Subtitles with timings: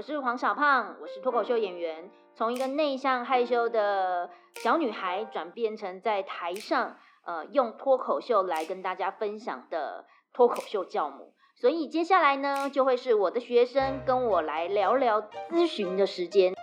[0.00, 11.34] 我是黄小胖，我是脱口秀演员，从一个内向害羞的小女孩转变成在台上，呃，用脱口秀来跟大家分享的脱口秀教母。
[11.54, 16.54] 所以接下来呢，就会是我的学生跟我来聊聊咨询的时间。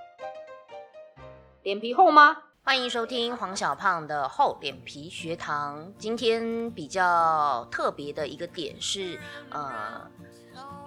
[1.62, 2.38] 脸皮厚吗？
[2.64, 5.94] 欢迎收听黄小胖的厚脸皮学堂。
[6.00, 9.20] 今天比较特别的一个点是，
[9.52, 10.10] 呃，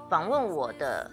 [0.09, 1.09] 访问我的。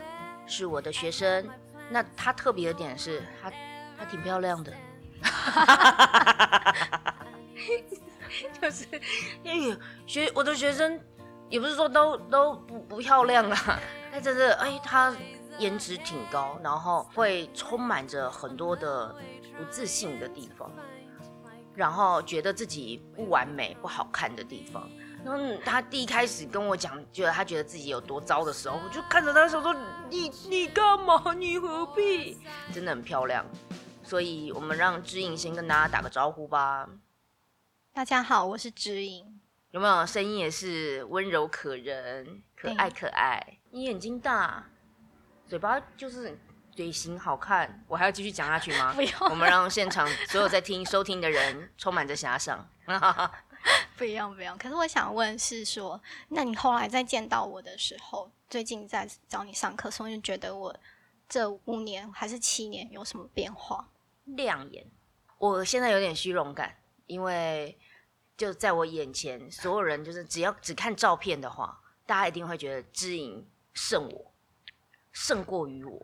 [0.47, 1.47] 是我的学生，
[1.89, 3.51] 那她特别的点是她
[3.97, 4.73] 她挺漂亮的，
[8.61, 8.85] 就是
[9.43, 10.99] 因为学我的学生
[11.49, 13.79] 也不是说都都不不漂亮啊，
[14.11, 15.15] 但真的哎，她
[15.59, 19.13] 颜值挺高，然后会充满着很多的
[19.57, 20.71] 不自信的地方，
[21.73, 24.89] 然后觉得自己不完美、不好看的地方。
[25.29, 29.75] 嗯，他第一开始跟我讲，觉得他觉得自己有多糟的时候，我就看着他的手说
[30.09, 31.33] ：“你你干嘛？
[31.33, 32.39] 你何必？”
[32.73, 33.45] 真的很漂亮，
[34.03, 36.87] 所以我们让知影先跟大家打个招呼吧。
[37.93, 39.41] 大家好，我是知影。
[39.71, 43.59] 有没有声音也是温柔可人、可爱可爱？
[43.71, 44.63] 你眼睛大，
[45.45, 46.39] 嘴巴就是
[46.71, 48.93] 嘴型好看，我还要继续讲下去吗？
[48.95, 49.11] 不用。
[49.29, 52.65] 我们让现场所有在听收听的人充满着遐想。
[53.97, 54.57] 不一样，不一样。
[54.57, 60.75] 可是我想问是说，那你后来再见到我的时候，最近在找你上课，所以就觉得我
[61.27, 63.89] 这五年还是七年有什么变化？
[64.25, 64.85] 亮眼。
[65.37, 67.77] 我现在有点虚荣感，因为
[68.35, 74.31] 就在我眼前，所有人就是只要只看照片的话，大家一定会觉得知影胜我，
[75.11, 76.01] 胜过于我。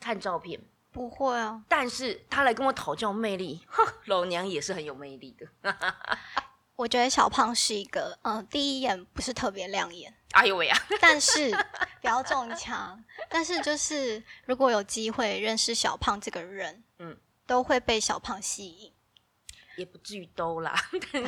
[0.00, 0.58] 看照片
[0.92, 5.46] 不会啊，但是他来跟我讨教魅力，哼， 老娘也是很有魅力的。
[6.76, 10.76] 我觉得小胖是一个，嗯，第一眼不是特别亮眼，哎呦喂呀！
[11.00, 11.50] 但是
[12.00, 13.02] 不要中枪。
[13.28, 17.16] 但是就是如果有机会认识小胖这个人，嗯，
[17.46, 18.92] 都会被小胖吸引，
[19.76, 20.74] 也不至于都啦。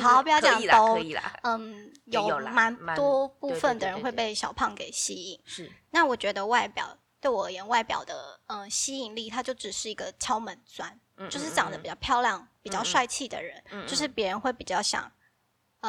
[0.01, 1.39] 好，不要讲都，可以啦。
[1.43, 5.39] 嗯，有蛮多部分的人会被小胖给吸引。
[5.45, 5.71] 是。
[5.91, 10.99] 那我觉得外表对我而言，外表的嗯吸引力，它就只是一个敲门砖，
[11.29, 15.09] 就是长得比较漂亮、比较帅气的人，就是别人会比较想。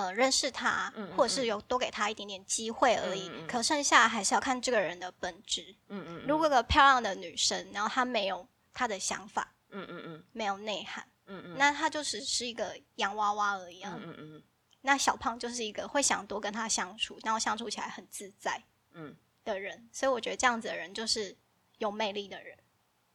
[0.01, 3.29] 呃，认识他，或者是有多给他一点点机会而已。
[3.49, 5.75] 可剩下还是要看这个人的本质。
[5.89, 6.25] 嗯嗯。
[6.29, 13.83] 如果个漂亮的女生，然后她没有她的想法，嗯嗯嗯，没有内涵，嗯嗯，那她就只是一个洋娃娃而已。
[13.83, 14.43] 嗯嗯嗯。
[14.83, 19.89] 那小胖就是一个会想多跟他相处，然后相处起来很自在，嗯的人。
[19.93, 21.37] 所以我觉得这样子的人就是
[21.79, 22.57] 有魅力的人。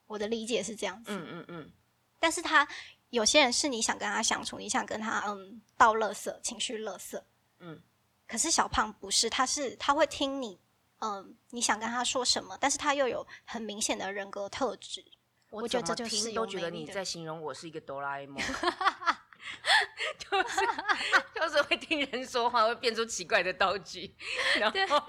[0.07, 1.11] 我的理解是这样子。
[1.13, 1.71] 嗯嗯嗯。
[2.19, 2.67] 但是他。
[3.13, 7.23] 有些人是你想跟他相处，你想跟他嗯倒乐色，情绪乐色，
[7.59, 7.79] 嗯。
[8.25, 10.59] 可是小胖不是，他是他会听你，
[10.99, 15.05] 嗯，你想跟他说什么，但是他又有很明显的人格特质。
[15.51, 18.41] 我觉得这就是都觉得你在形容我是一个哆啦 A 梦，
[20.17, 20.61] 就是
[21.35, 24.15] 就是会听人说话，会变出奇怪的道具，
[24.57, 24.99] 然后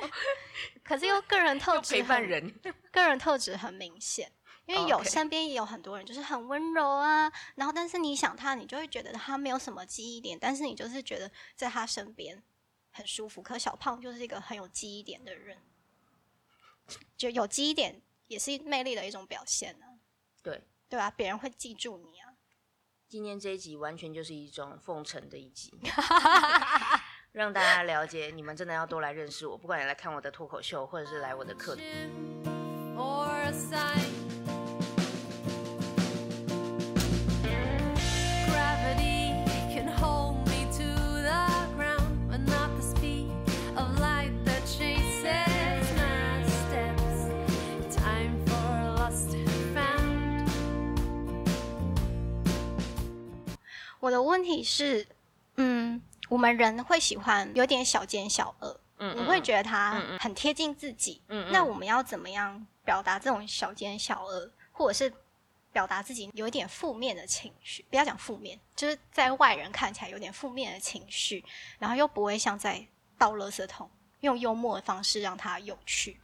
[0.82, 2.54] 可是又个人特质陪伴人，
[2.92, 4.30] 个人特质很明显。
[4.66, 12.42] 因为有身边也有很多人，就是很温柔啊，然后但是你想他，你就会觉得他没有什么记忆点，但是你就是觉得在他身边
[12.90, 13.42] 很舒服。
[13.42, 15.58] 可小胖就是一个很有记忆点的人，
[17.16, 19.86] 就有记忆点也是魅力的一种表现呢。
[20.42, 22.32] 对对啊，别人会记住你啊。
[23.06, 25.72] 今天这一集完全就是一种奉承的一集，
[27.32, 31.76] 让大家了解你们真的要多来认识我，不管你来看我的脱口秀，或者是来我的课。
[54.04, 55.06] 我的问题是，
[55.56, 55.98] 嗯，
[56.28, 65.10] 我们人会喜欢有点小奸小恶，嗯，你会觉得他很贴近自己，嗯，那我们要怎么样表达这种小奸小恶，或者是
[65.72, 67.82] 表达自己有一点负面的情绪？
[67.88, 71.42] 不要讲负面，就是在外人看起来有点负面的情绪，
[71.78, 72.86] 然后又不会像在
[73.16, 73.88] 倒垃圾桶，
[74.20, 76.20] 用幽默的方式让他有趣。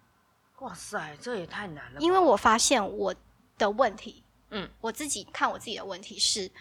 [0.59, 2.01] 哇塞，这也太难了！
[2.03, 3.15] 因为我发现我
[3.57, 6.53] 的问题，嗯，我自己看我自己的问题是，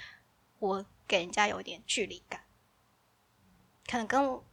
[0.60, 0.86] 我。
[1.10, 2.46] 给人家有点距离感，
[3.88, 4.46] 可能跟我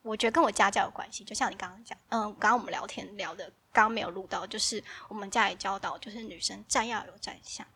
[0.00, 1.22] 我觉得跟我家教有关系。
[1.22, 7.66] 就像你刚刚讲，嗯，刚刚我们聊天聊的，刚刚没有录到，就是我们家里教导，就是女生站要有站相，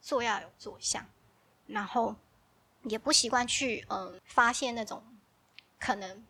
[0.00, 1.06] 坐要有坐相，
[1.66, 2.16] 然后
[2.84, 5.04] 也不习惯去嗯发现那种
[5.78, 6.24] 可能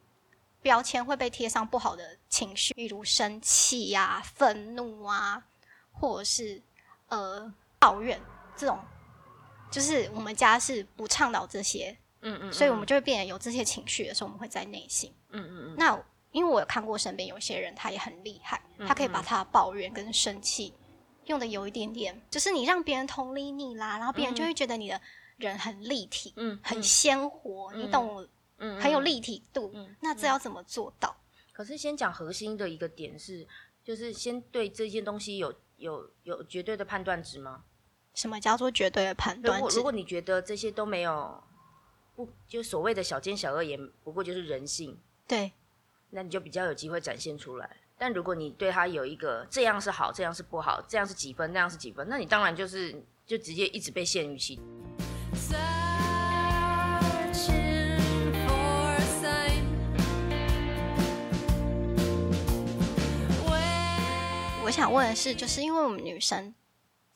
[0.60, 5.46] 标签会被贴上不好的情绪，例如生气呀、愤怒啊，
[5.92, 6.60] 或者是
[7.06, 8.20] 呃抱怨
[8.56, 8.84] 这种，
[9.70, 15.74] 就是我们家是不倡导这些，嗯嗯，所以我们就会变得有这些情绪的时候，我们会在内心，嗯嗯嗯。
[15.76, 16.02] 那
[16.32, 20.72] 因为我有看过身边有些人，他也很厉害，他可以把他抱怨跟生气
[21.26, 25.00] 用的有一点点，就是你让别人同理你啦，然后别人就会觉得你的
[25.36, 28.26] 人很立体，嗯，很鲜活，你懂，
[28.58, 29.74] 嗯，很有立体度。
[30.00, 31.16] 那这要怎么做到？
[31.52, 33.46] 可是先讲核心的一个点是，
[33.82, 37.64] 就是先对这件东西有有有绝对的判断值吗？
[38.16, 39.70] 什么叫做绝对的判断如果？
[39.76, 41.38] 如果你觉得这些都没有，
[42.16, 44.98] 不就所谓的小奸小恶，也不过就是人性，
[45.28, 45.52] 对。
[46.10, 47.68] 那你就比较有机会展现出来。
[47.98, 54.58] 但如果你对他有一个这样是好，这样是不好，这样是几分，那样是几分，那你当然就是就直接一直被限于其。
[64.64, 66.54] 我想问的是，就是因为我们女生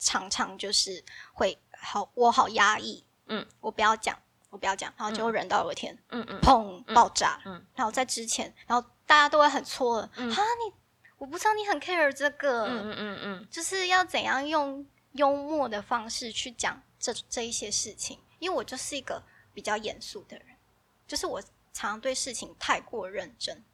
[0.01, 4.19] 常常就是会好，我好压抑，嗯，我不要讲。
[4.51, 10.75] 我不要讲，然后就忍到有一天，嗯嗯，砰，爆炸，嗯，然后在之前，然后大家都会很错，啊，你，
[11.19, 13.49] 我不知道你很 care 这个，嗯嗯嗯。
[13.49, 19.23] 就是要怎样用幽默的方式去讲这这一些事情，因为我就是一个
[19.55, 20.47] 比较严肃的人，
[21.07, 21.41] 就是我
[21.73, 23.65] 常常对事情太过认真，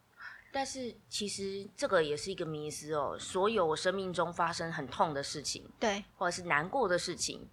[0.56, 7.50] 但是其实这个也是一个迷思哦，所有我生命中发生很痛的事情，对，或者是难过的事情，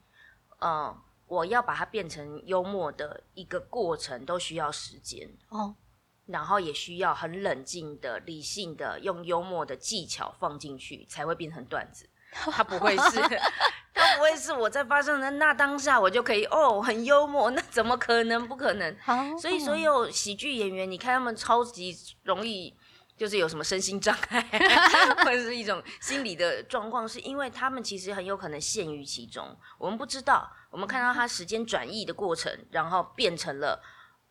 [0.61, 0.95] 嗯。
[1.25, 5.73] 我要把它变成幽默的一个过程，都需要时间哦，
[6.27, 12.07] 然后也需要很冷静的、理性的用幽默的技巧放进去，才会变成段子。
[12.51, 13.19] 它不会是，
[13.95, 18.47] 它不会是我在发生的那当下，我就可以哦很幽默，那怎么可能？
[18.47, 18.95] 不可能。
[19.39, 22.75] 所以所有喜剧演员，你看他们超级容易。
[23.15, 24.41] 就是有什么身心障碍，
[25.23, 29.55] 或者是一种心理的状况，是因为他们其实很有可能陷于其中。
[29.77, 33.81] 我们不知道，我们看到他时间转移的过程，然后变成了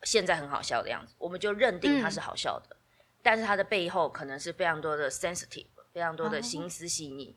[0.03, 2.75] 现在很好笑的样子，我们就认定他是好笑的。
[3.21, 7.35] 但是他的背后可能是非常多的 sensitive，非常多的心思细腻。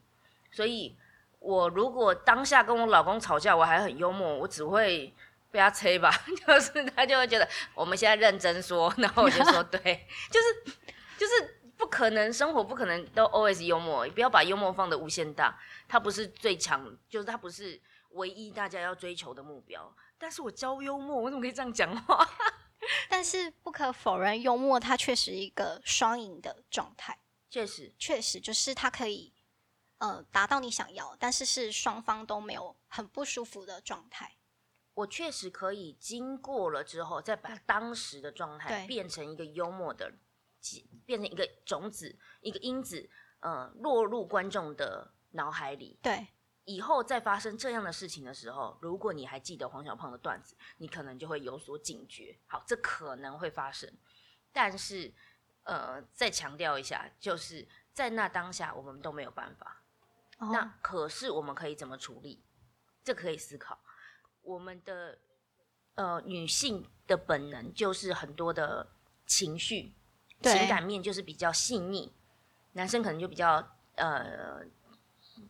[0.51, 0.97] 所以，
[1.39, 5.15] 我如果当下跟我老公吵架，我还很幽默，我只会
[5.53, 6.11] 被他催吧，
[6.45, 10.77] 就是他就会觉得我们现在认真说，然后我就说 对，就是。
[11.17, 14.09] 就是不可能，生活不可能都 always 幽默。
[14.11, 15.59] 不要把幽默放的无限大，
[15.89, 17.81] 它不是最强，就是它不是
[18.11, 19.95] 唯一大家要追求的目标。
[20.19, 22.27] 但是我教幽默，我怎么可以这样讲话？
[23.09, 27.19] 但是不可否认，幽默它确实一个双赢的状态。
[27.51, 29.33] 确实，确实就是它可以
[29.99, 34.37] 呃达到你想要，但是是双方都没有很不舒服的状态。
[34.95, 40.13] 我确实可以经过了之后，再把当时的状态变成一个幽默的。
[41.05, 43.09] 变成一个种子，一个因子，
[43.41, 45.99] 呃，落入观众的脑海里。
[46.03, 46.27] 对，
[46.65, 52.39] 以后再发生这样的事情的时候，如果你还记得黄小胖的段子，你可能就会有所警觉。
[52.47, 53.89] 好，这可能会发生，
[54.53, 55.13] 但是，
[55.63, 59.83] 呃，再强调一下，就是在那当下，我们都没有办法。
[60.39, 62.45] 那可是我们可以怎么处理？
[63.05, 63.79] 这可以思考。
[64.43, 65.19] 我们的
[65.95, 68.87] 呃女性的本能就是很多的
[69.27, 69.95] 情绪。
[70.43, 72.13] 情感面就是比较细腻，
[72.73, 73.67] 男生可能就比较
[73.97, 74.61] 呃，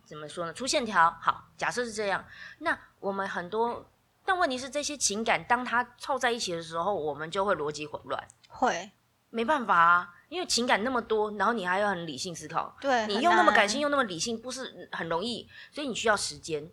[0.05, 0.53] 怎么说呢？
[0.53, 1.11] 粗线条。
[1.21, 2.25] 好，假设是这样，
[2.59, 3.87] 那我们很多，
[4.25, 8.29] 但问题是这些情感当它凑在一起的时候，我们就会逻辑混乱。
[8.49, 8.91] 会，
[9.31, 12.77] 没办法啊，因为情感那么多，然后你还要很理性思考。
[12.81, 16.71] 对，你用那么感性，用那么理性，不是很容易，所以你需要时间。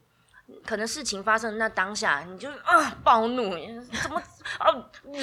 [0.65, 3.51] 可能事情发生那当下，你就啊暴怒，
[4.01, 4.21] 怎么
[4.59, 4.71] 啊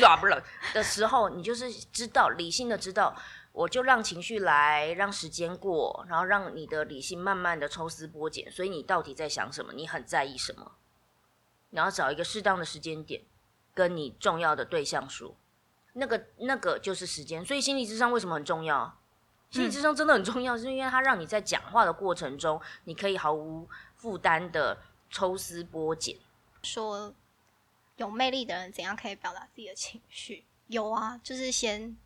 [0.00, 3.14] 啦不啦的时候，你就是知道理性的知道，
[3.52, 8.50] 我就让情绪来，让时间过，然后让你的理性慢慢的抽丝剥茧。
[8.50, 9.72] 所以你到底在想什么？
[9.74, 10.72] 你很在意什么？
[11.70, 13.22] 然后找一个适当的时间点，
[13.74, 15.36] 跟你重要的对象说，
[15.92, 17.44] 那个那个就是时间。
[17.44, 18.96] 所以心理智商为什么很重要？
[19.50, 24.78] 心理智商真的很重要，是因为它让你在讲话的过程中，你可以毫无负担的。
[25.10, 26.16] 抽丝剥茧，
[26.62, 27.12] 说
[27.96, 30.44] 有魅力的人怎样可以表达自己的情绪？
[30.68, 31.96] 有啊，就是先。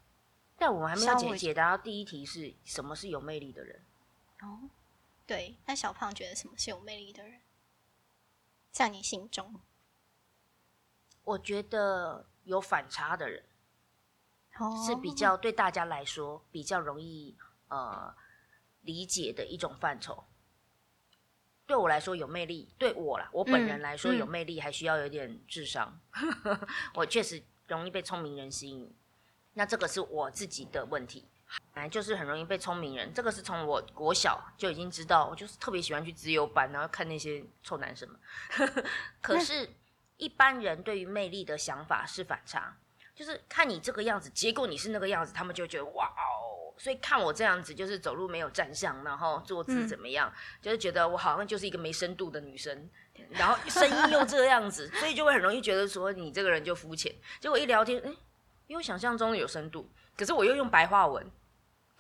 [0.57, 3.83] 但我们还没有解解答到第一题是什么是有魅力的人？
[4.41, 4.61] 哦，
[5.27, 5.57] 对。
[5.67, 7.41] 那小胖觉得什么是有魅力的人？
[8.71, 9.61] 在你心中，
[11.25, 13.43] 我觉得有反差的人，
[14.87, 17.37] 是比较对大家来说比较容易
[17.69, 18.15] 呃
[18.83, 20.25] 理解的一种范畴。
[21.67, 25.99] 对我来说有魅力，对我啦，我本人来说有魅力，还需要有点智商。
[26.95, 28.95] 我确实容易被聪明人吸引，
[29.55, 31.27] 那这个是我自己的问题。
[31.75, 38.19] 来就是很容易被聪明人，这个是从我国小就已经知道，我就是特别喜欢去自由班，然后看那些臭男生们。
[39.23, 39.69] 可是，
[40.17, 42.77] 一般人对于魅力的想法是反差，
[43.15, 52.89] 就是看你这个样子，结果你是那个样子，他们就觉得哇哦，所以看我这样子，就是走路没有站相，然后坐姿怎么样，就是觉得我好像就是一个没深度的女生，
[53.31, 57.15] 然后声音又这样子， 所以就会很容易觉得说你这个人就肤浅。
[57.41, 58.13] 结果一聊天，哎，
[58.67, 61.31] 比我想象中有深度，可是我又用白话文。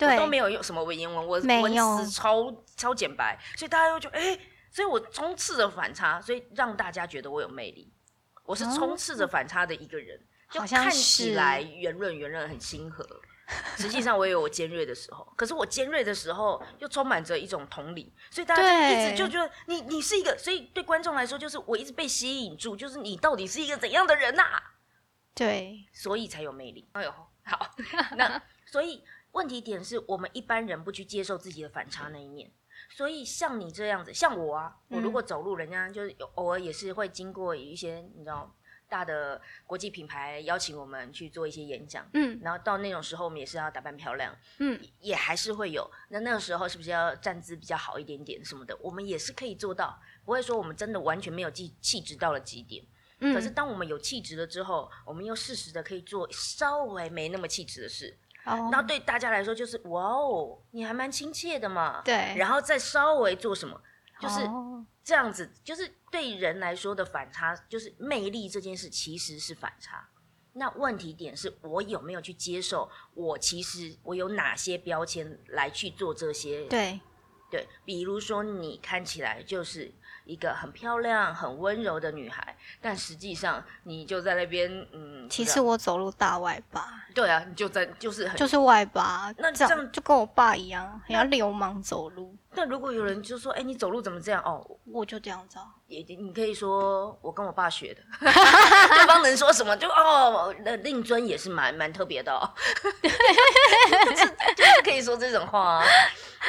[0.00, 4.36] 我都没有用什么文言文，我文词超超简白，所以大家又觉得哎，
[4.70, 7.90] 所以我冲刺着反差，所以让大家觉得我有魅力。
[8.44, 13.08] 我是冲刺着反差的一个人，就看起来圆润圆润很亲和，
[13.76, 15.26] 实际上我也有我尖锐的时候。
[15.36, 24.44] 可是我尖锐的时候又充满着一种同理，所以大家就一直就觉得你你是一个，所以对观众来说就是我一直被吸引住，就是你到底是一个怎样的人呐？
[25.34, 26.88] 对，所以才有魅力。
[26.92, 27.70] 哎呦，好，
[28.16, 29.04] 那所以。
[29.34, 32.48] 问题点是我们一般人不去接受自己的反差那一面，
[32.88, 38.54] 所以像你这样子，像我啊，我如果走路，人家就是偶尔也是会经过一些你知道
[38.88, 45.90] 大的国际品牌邀请我们去做一些演讲，嗯，然后到那种时候，我们也是要打扮漂亮，嗯，也还是会有。
[46.08, 48.76] 那那个时候是不是要站姿比较好一点点什么的？
[48.80, 52.84] 我们也是可以做到，不会说我们真的完全没有气气质到了极点。
[53.32, 58.18] 可是当我们有气质了之后，我们又适时的可以做稍微没那么气质的事。
[58.44, 62.02] 然后对大家来说就是哇哦，你还蛮亲切的嘛。
[62.04, 63.80] 对，然后再稍微做什么，
[64.20, 64.40] 就是
[65.02, 70.08] 这样子，就是对人来说的反差，就是魅力这件事其实是反差。
[70.52, 72.90] 那问题点是我有没有去接受？
[73.14, 76.64] 我其实我有哪些标签来去做这些？
[76.66, 77.00] 对，
[77.50, 79.92] 对，比如说你看起来就是。
[80.24, 85.28] 一个很漂亮、很温柔的女孩，但实际上你就在那边，嗯。
[85.28, 86.86] 其实我走路大外八。
[87.14, 92.34] 对啊，你就在就是很就是外八，那这样就跟我爸一样，很像流氓走路。
[92.56, 95.60] 那如果有人就说：“哎，你走路怎么这样？”哦，我就这样走。
[95.86, 99.76] 也你可以说我跟我爸学的， 对方能说什么？
[99.76, 102.48] 就哦，那令尊也是蛮蛮特别的哦，
[104.56, 105.82] 就是可以说这种话。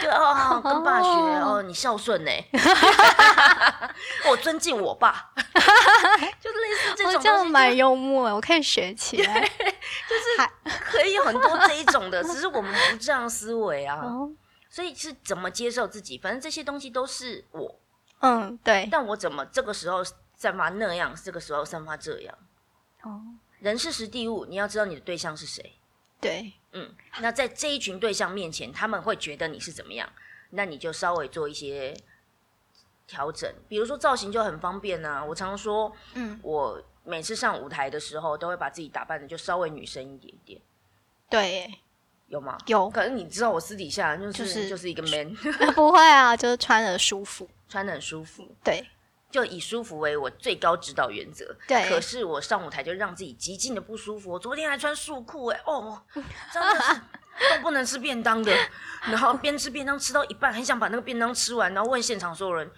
[0.02, 2.32] 就哦，跟爸学哦，你孝顺呢，
[4.30, 5.32] 我尊敬我爸，
[6.40, 10.50] 就是类似这种这样蛮幽默，我可以学起来， 就是
[10.92, 14.04] 可以有很多这一种的，只是我们不这样思维啊，
[14.70, 16.18] 所以是怎么接受自己？
[16.18, 17.80] 反正这些东西都是我，
[18.20, 20.04] 嗯，对，但我怎么这个时候
[20.36, 22.36] 散发那样，这个时候散发这样？
[23.04, 23.22] 哦，
[23.60, 25.80] 人事时地物，你要知道你的对象是谁。
[26.20, 30.08] 对，嗯，那在这一群对象面前，他们会觉得你是怎么样？
[30.50, 31.96] 那你就稍微做一些
[33.08, 35.24] 调整，比如说造型就很方便啊。
[35.24, 40.62] 我常说，嗯，我每次上舞台的时候，都会把自己打扮的就稍微女生一点点。
[41.30, 41.74] 对，
[42.28, 42.58] 有吗？
[42.68, 42.90] 有。
[42.90, 45.34] 可是你知道，我私底下就是就是一个 man，
[45.74, 48.48] 不会啊，就是穿的舒服，穿的很舒服。
[48.64, 48.86] 对。
[49.36, 51.54] 就以舒服为我最高指导原则。
[51.68, 51.90] 对。
[51.90, 54.32] 可是我上舞台就让自己极尽的不舒服。
[54.32, 56.02] 我昨天还穿束裤哎，哦，
[56.54, 56.94] 真的是
[57.52, 58.56] 都不能吃便当的。
[59.02, 62.72] 然后边吃便当吃到一半，很想把那个便当吃完，然后问现场所有人，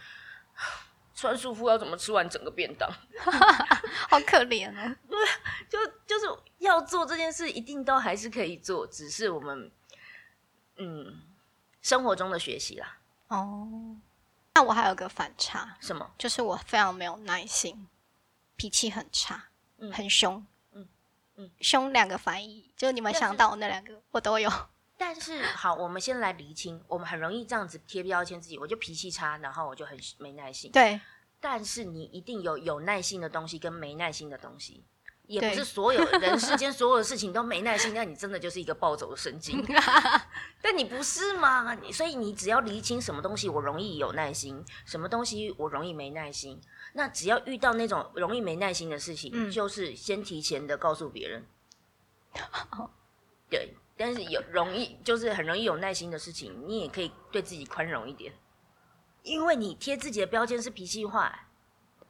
[1.13, 2.89] 穿束裤要怎么吃完整个便当？
[4.09, 4.95] 好可怜哦。
[5.07, 5.19] 对，
[5.69, 6.25] 就就是
[6.57, 9.71] 要做这件事，一定都还是可以做，只是我们
[10.77, 11.21] 嗯
[11.83, 12.97] 生活中的学习啦。
[13.27, 13.97] 哦。
[14.57, 16.11] 那我还有个反差，什么？
[16.17, 17.87] 就是我非常没有耐心，
[18.55, 19.49] 脾气很差，
[19.93, 20.87] 很凶，嗯
[21.35, 24.51] 嗯，凶两个反义，就你们想到那两个，我都有。
[24.97, 30.71] 但是好，我们先来厘清，我们很容易这样子贴标签自己，我就脾气差，然后我就很没耐心。
[30.71, 30.99] 对，
[31.39, 34.83] 但是你一定有有耐心的东西跟没耐心的东西。
[35.27, 39.63] 也不是所有人世间所有的事情都没耐心，那你真的就是一个暴走的神经。
[40.61, 41.77] 但你不是吗？
[41.91, 46.59] 所以你只要厘清什么东西我容易有耐心，什么东西我容易没耐心。
[46.93, 51.45] 那只要遇到那种容易没耐心的事情，就是先提前的告诉别人。
[53.49, 58.33] 对，但是有容易就是很容易有耐心的事情，你也可以对自己宽容一点，
[59.23, 61.46] 因为你贴自己的标签是脾气坏。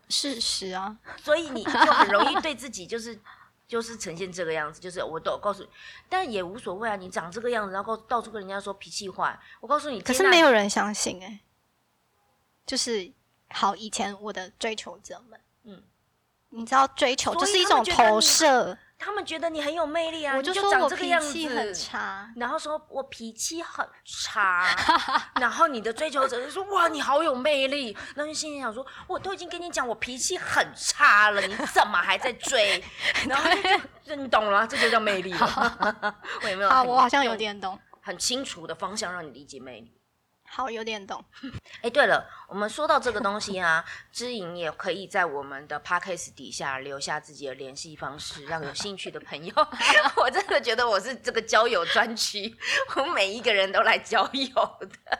[0.09, 3.19] 事实啊，所以你就很容易对自己就是
[3.67, 5.69] 就是呈现这个样子，就是我都告诉你，
[6.07, 11.39] 但也无所谓啊，你长这个样子，然后到处跟人家说脾气坏，我告诉你，可是没有人相信哎，
[12.65, 13.11] 就是
[13.49, 15.83] 好以前我的追求者们，嗯，
[16.49, 18.77] 你知道追求就是一种投射。
[18.99, 24.67] 他们觉得你很有魅力啊，我就说我脾气很差，然后说我脾气很差，
[25.39, 32.83] 然后你的追求者就说哇你好有魅力，那就心里想说我都已经跟你讲我脾气很差了，你怎么还在追？
[33.27, 33.49] 然后
[34.03, 36.15] 就你懂了，这就叫魅力了。
[36.43, 36.69] 我有没有？
[36.69, 37.79] 啊，我好像有点懂。
[38.01, 39.91] 很清楚的方向让你理解美女。
[40.49, 41.23] 好，有点懂。
[41.83, 49.53] 哎，对了，我们说到这个东西啊，知莹也可以在我们的 podcast 底下留下自己的联系方式，让有兴趣的朋友。
[50.17, 52.57] 我真的觉得我是这个交友专区，
[52.95, 55.19] 我们每一个人都来交友的，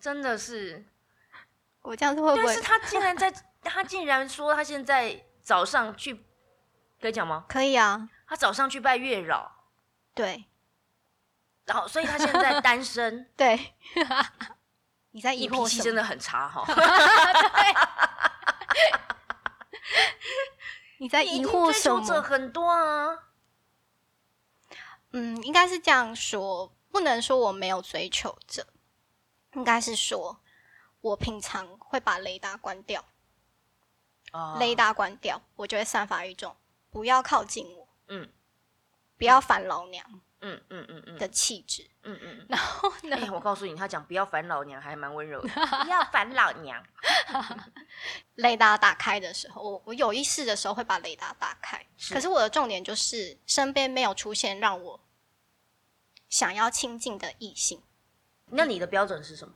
[0.00, 0.84] 真的是。
[1.82, 2.46] 我这样子会不会？
[2.46, 6.24] 但是他竟然在，他竟然说他现在早上去，
[6.98, 7.44] 可以讲吗？
[7.46, 9.52] 可以啊，他早上去拜月老。
[10.14, 10.46] 对。
[11.66, 13.30] 然后，所以他现在单身。
[13.36, 13.74] 对，
[15.12, 16.64] 你在你脾气真的很差哈。
[20.98, 22.22] 你在疑惑什么？
[22.22, 23.18] 很多啊。
[25.10, 28.66] 嗯，应该是这样说，不能说我没有追求者，
[29.54, 30.40] 应该是说
[31.00, 33.04] 我平常会把雷达关掉。
[34.58, 36.56] 雷达关掉，我就会散发一种
[36.90, 38.28] 不要靠近我，嗯，
[39.16, 40.04] 不要烦老娘。
[40.46, 43.16] 嗯嗯嗯嗯的气质，嗯嗯，然后呢？
[43.32, 45.48] 我告诉你，他讲不要烦老娘，还蛮温柔的。
[45.82, 46.84] 不要烦老娘。
[48.36, 51.82] 雷达打开的时候，我我有意识的时候会把雷达打开。
[52.10, 55.00] 可是我的重点就是身边没有出现让我
[56.28, 57.82] 想要亲近的异性。
[58.46, 59.54] 那你的标准是什么？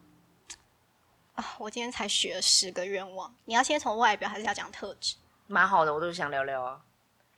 [1.35, 3.37] 啊，我今天才许了十个愿望。
[3.45, 5.17] 你要先从外表，还是要讲特质？
[5.47, 6.81] 蛮好的，我都是想聊聊啊。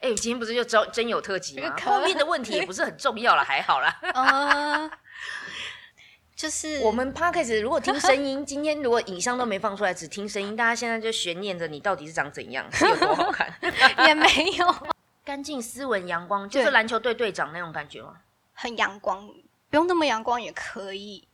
[0.01, 1.77] 哎，今天不是就真真有特辑吗？
[1.85, 3.99] 后面的问题也不是很重要了，还好啦。
[4.15, 4.91] 啊，
[6.35, 13.53] 就是我们 podcast 如果听声音， 今天如果影像都没放出来，只听声音，大家现在就悬念着你到底是长怎样，是有多好看？
[14.09, 14.27] 也没
[14.59, 14.75] 有，
[15.23, 18.15] 干净、斯文、阳光，就是篮球队队长那种感觉吗？
[18.55, 19.29] 很阳光，
[19.69, 21.29] 不用那么阳光也可以。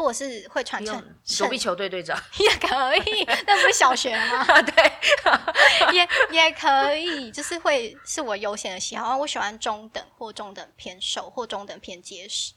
[0.00, 0.98] 或者是会传承
[1.38, 4.42] 躲避球队队长 也可以，那不是小学吗？
[4.62, 4.92] 对，
[5.92, 9.14] 也也可以，就是会是我优先的喜好。
[9.18, 12.54] 我喜欢中等或中等偏瘦或中等偏结实，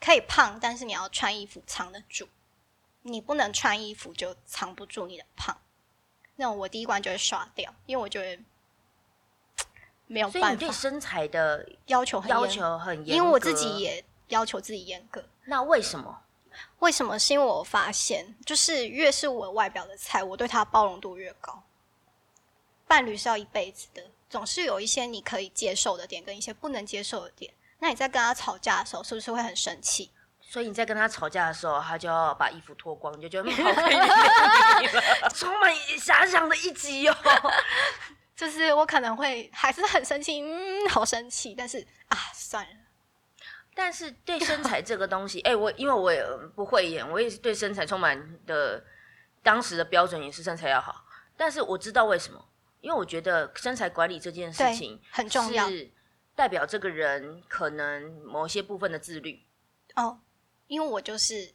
[0.00, 2.26] 可以胖，但是你要穿衣服藏得住。
[3.02, 5.60] 你不能穿衣服就藏不住你的胖，
[6.36, 8.42] 那我第一关就会刷掉，因为我觉得
[10.06, 10.40] 没有办法。
[10.40, 15.22] 所以你对身材的要求要求很严，因为我自己也要求自己严格。
[15.44, 16.22] 那为什么？
[16.80, 17.18] 为什么？
[17.18, 21.62] 是因为我发现，就是越是我外表的菜，我对他包容度越高。
[22.86, 27.52] 伴侣是要一辈子的，总是有一些你可以接受的点，跟一些不能接受的点。
[27.78, 30.10] 那你在跟他吵架的时候，是不是会很生气？
[30.40, 33.94] 所以你在跟他吵架的时候，他就要把衣服脱光，你就觉得好可以
[34.88, 37.16] 了， 充满遐想的一集哦。
[38.34, 42.70] 就是我可能会还是很生气，嗯，好生气，但是啊，算了。
[43.74, 48.84] 但是对身材这个东西， 哎，我因为我也不会演，我也是对身材充满的，
[49.42, 51.04] 当时的标准也是身材要好。
[51.36, 52.44] 但是我知道为什么，
[52.80, 55.66] 因为我觉得身材管理这件事情很重要，
[56.34, 59.42] 代表这个人可能某些部分的自律。
[59.94, 60.20] 哦，
[60.66, 61.52] 因为我就是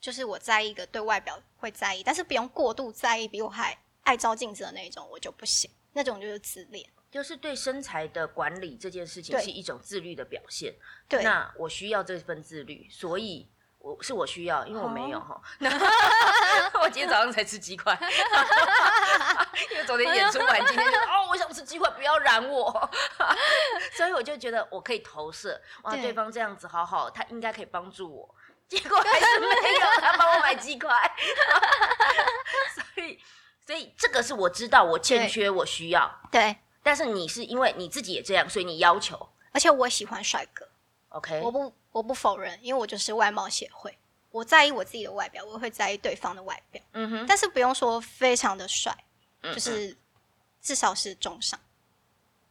[0.00, 6.84] 就是我在意一个对外表会在意，但是不用过度在意，比我还爱照镜子的那种，我就不行，那种就是自恋。
[7.10, 10.74] 就是对身材的管理这件事情是一种自律的表现。
[11.08, 15.40] 对，那我需要这份自律，所以我是我需要，因为我没有哈。
[16.82, 17.96] 我今天早上才吃鸡块，
[19.70, 22.90] 因为昨天演出完，今天就哦，我想吃鸡块，不要染我。
[23.92, 28.34] 所以我就觉得我可以投射，哇，对方这样子好好，他应该可以帮助我。
[28.68, 30.90] 结果还是没有，他帮我买鸡块。
[32.74, 33.18] 所以，
[33.66, 36.20] 所以这个是我知道我欠缺，我需要。
[36.30, 36.56] 对。
[36.88, 40.66] 但是你是因为你自己也这样，所以你要求，而且我喜欢帅哥
[41.10, 43.94] ，OK，我不我不否认，因为我就是外貌协会，
[44.30, 48.96] 我在意我自己的外表，我会在意对方的外表，嗯哼，但是不用说非常的帅，
[49.42, 49.94] 就是
[50.62, 51.60] 至少是中上，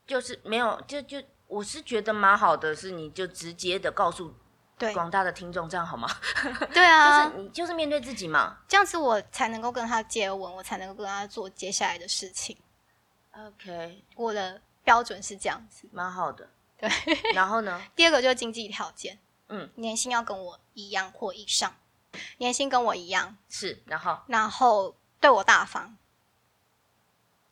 [0.05, 4.31] 就是没有，就就我是觉得蛮好的，是你就直接的告诉
[4.77, 6.07] 对广大的听众，这样好吗？
[6.75, 12.55] 对啊，就是你就是面对自己嘛，这样子我才能够跟他接吻，我才能够跟他做接下来的事情。
[13.45, 16.49] OK，我的标准是这样子，蛮好的。
[16.77, 16.89] 对，
[17.33, 17.81] 然后呢？
[17.95, 19.17] 第二个就是经济条件，
[19.49, 21.75] 嗯，年薪要跟我一样或以上，
[22.37, 23.37] 年薪跟我一样。
[23.49, 24.19] 是，然后？
[24.27, 25.97] 然后对我大方，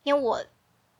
[0.03, 0.45] 因为我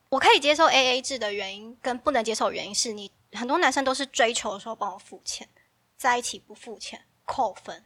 [0.10, 5.48] 我可以接受 AA 制的原因，跟不能接受的原因是你很多男生都是追求的时候帮我付钱，
[5.98, 7.84] 在一起不付钱扣分，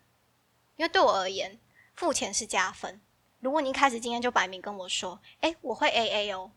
[0.76, 1.60] 因为对我而言
[1.96, 3.02] 付钱是加分。
[3.40, 6.52] 如果你一开始今天就摆明跟我说，哎，我会 AA 哦。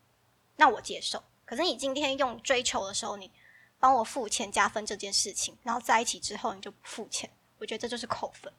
[0.55, 3.31] 那我接受，可是你今天用追求的时候，你
[3.79, 8.51] 帮我付钱加分这件事情，然后在一起之后你就不付钱，我觉得这就是扣分。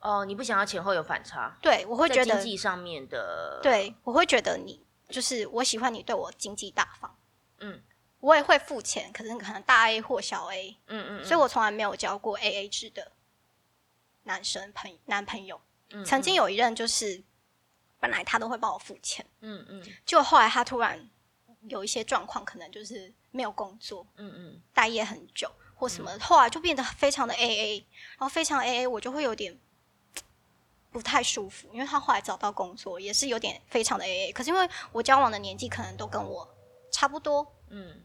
[0.00, 1.58] 哦，你不想要前后有反差？
[1.60, 7.18] 对，我会觉得经济上面的，对我会觉得你就是我喜欢你对我经济大方。
[7.58, 7.82] 嗯，
[8.20, 13.10] 我也会付钱，可是可能大 A 或小 A，嗯嗯，所以我从来没有交过 AA 制的
[14.22, 15.60] 男生朋男朋友。
[16.04, 17.24] 曾经有一任就是，
[18.00, 21.08] 本来他都会帮我付钱，嗯嗯，就后来他突然
[21.68, 27.84] 有一些状况，可能就是没有工作，嗯嗯，待业很久或什么，后来就变得非常的 AA，
[28.18, 29.58] 然后非常 AA，我就会有点
[30.90, 36.48] 不太舒服，因为他后来找到工作也是有点非常的 AA，可是因为我交往的年纪可能都跟我
[36.92, 38.02] 差不多，嗯。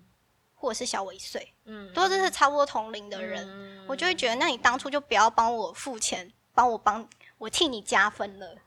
[0.56, 7.06] 或者是小我一岁，嗯，都是差不多同龄的人，我就会觉得，那你当初就不要帮我付钱，帮我帮
[7.38, 8.58] 我替你加分了，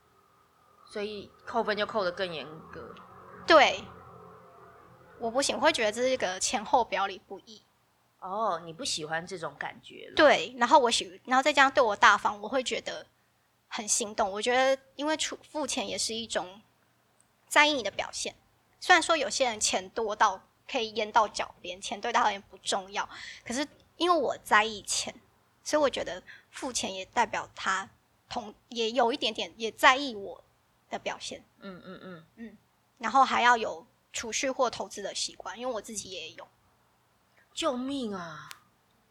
[0.91, 2.95] 所以扣分就扣的更严格。
[3.47, 3.85] 对，
[5.19, 7.63] 我不行，会觉得这是一个前后表里不一。
[8.21, 10.13] 哦，你不喜欢这种感觉？
[10.17, 13.07] 对，然后我喜，然后再加上对我大方，我会觉得
[13.69, 14.31] 很心动。
[14.31, 16.61] 我觉得，因为出付钱也是一种
[17.49, 18.35] 在意你的表现。
[18.81, 20.41] 虽然说有些人钱多到。
[20.69, 23.09] 可以淹到脚边，钱对他而言不重要。
[23.45, 23.65] 可是
[23.99, 25.15] 因为我在意钱，
[25.63, 26.21] 所以我觉得
[26.51, 27.89] 付钱也代表他
[28.29, 30.43] 同也有一点点也在意我
[30.91, 31.45] 的表现。
[31.61, 32.57] 嗯嗯嗯嗯。
[32.99, 36.49] 然后还要有储蓄或投资的习惯，因为我自己也有。
[37.53, 38.49] 救命啊！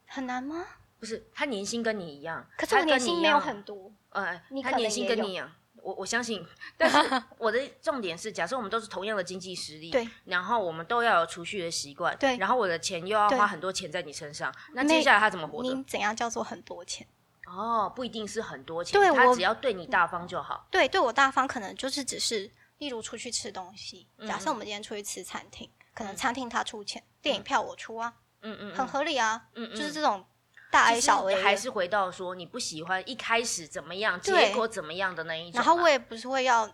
[0.07, 0.65] 很难吗？
[0.99, 3.91] 不是，他年薪跟你一样，可是我年薪没有很多。
[4.09, 5.51] 呃，他年薪跟你一样。
[5.81, 6.43] 我我相信，
[6.77, 6.97] 但是
[7.37, 15.61] 我的重点是，假设我们都是同样的经济实力，对，然后我们都要有储蓄的习惯，对，然后我的钱又要花很多钱在你身上，那接下来他怎么活？
[15.61, 17.05] 你怎样叫做很多钱？
[17.45, 20.67] 哦，不一定是很多钱，对他只要对你大方就好。
[20.71, 30.25] 对，对我大方，可能就是只是，例如出去吃东西，假设我们今天出去吃餐厅，可能餐厅他出钱，电影票我出啊，嗯嗯，很合理啊，嗯嗯，就是这种。
[30.71, 35.53] 大 A 小 A 还是回到说你不喜欢一开始怎么样，结果怎么样的那一种。
[35.53, 36.69] 然后我也不是会要，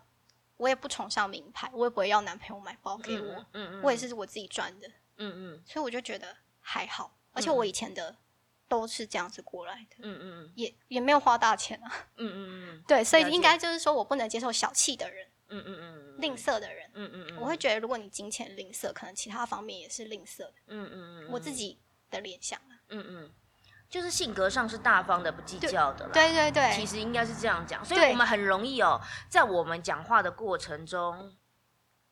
[0.58, 3.46] 我也不崇尚名牌，我也不会要男朋友买包给我。
[3.54, 4.88] 嗯嗯，我也是我自己赚的。
[5.18, 8.16] 嗯嗯，所以我就觉得还好，而且我以前的
[8.72, 9.98] 都是这样子过来的。
[10.00, 11.92] 嗯嗯嗯，也也没有花大钱啊。
[12.16, 15.28] 嗯嗯嗯， 对，所以应该就是说我不能接受小气的人。
[15.50, 16.90] 嗯嗯嗯，吝啬的人。
[16.94, 20.54] 嗯嗯嗯，我会觉得如果你金钱吝啬，可能其他方面也是吝啬的。
[20.68, 21.78] 嗯嗯嗯，我自己
[22.10, 22.80] 的联想啊。
[22.88, 23.32] 嗯嗯。
[23.90, 26.08] 就是性格上是大方的，不计较的。
[26.14, 31.36] 对对对，其实应该是这样讲，所以我们很容易哦，在我们讲话的过程中，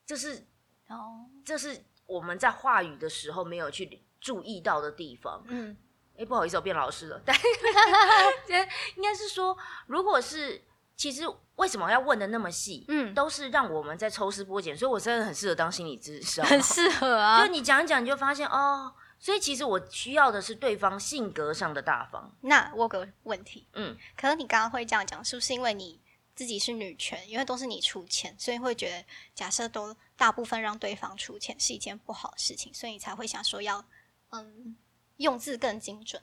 [0.06, 0.45] 这是
[0.89, 5.41] 哦，这是我们在话语的时候没有去注意到的地方。
[5.48, 5.78] 嗯，
[6.19, 7.21] 哎，不好意思，我变老师了。
[7.25, 7.36] 但
[8.95, 10.62] 应该是说，如果是
[10.95, 11.23] 其实
[11.55, 12.86] 为什么要问的那么细？
[12.89, 17.45] 嗯，都是让我们在抽丝剥茧，所以我真的很适合当心理咨询， 很适合啊。
[17.45, 18.93] 就你讲一讲，你就发现哦。
[19.21, 22.34] 所以其实我需要的是对方性格上的大方。
[22.39, 25.99] 那我有个问题，嗯，可能你刚刚会这样讲，是不是因为你
[26.34, 29.05] 自己是女权，因为都是你出钱，所以会觉得
[29.36, 33.84] 假设都大部分让对方出钱是一件不好的事情，所以你才会想说要
[34.29, 34.77] 嗯
[35.19, 36.21] 用字更精准。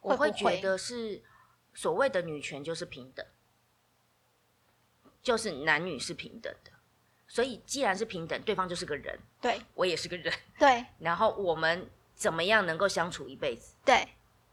[0.00, 1.22] 我会觉得是
[1.74, 3.26] 所谓的女权就是平等，
[5.22, 6.70] 就是男女是平等的。
[7.28, 11.90] 所以既然是平等，对方就是个人，对我也是个人，对， 然后我们。
[12.16, 13.74] 怎么样能够相处一辈子？
[13.84, 14.06] 对，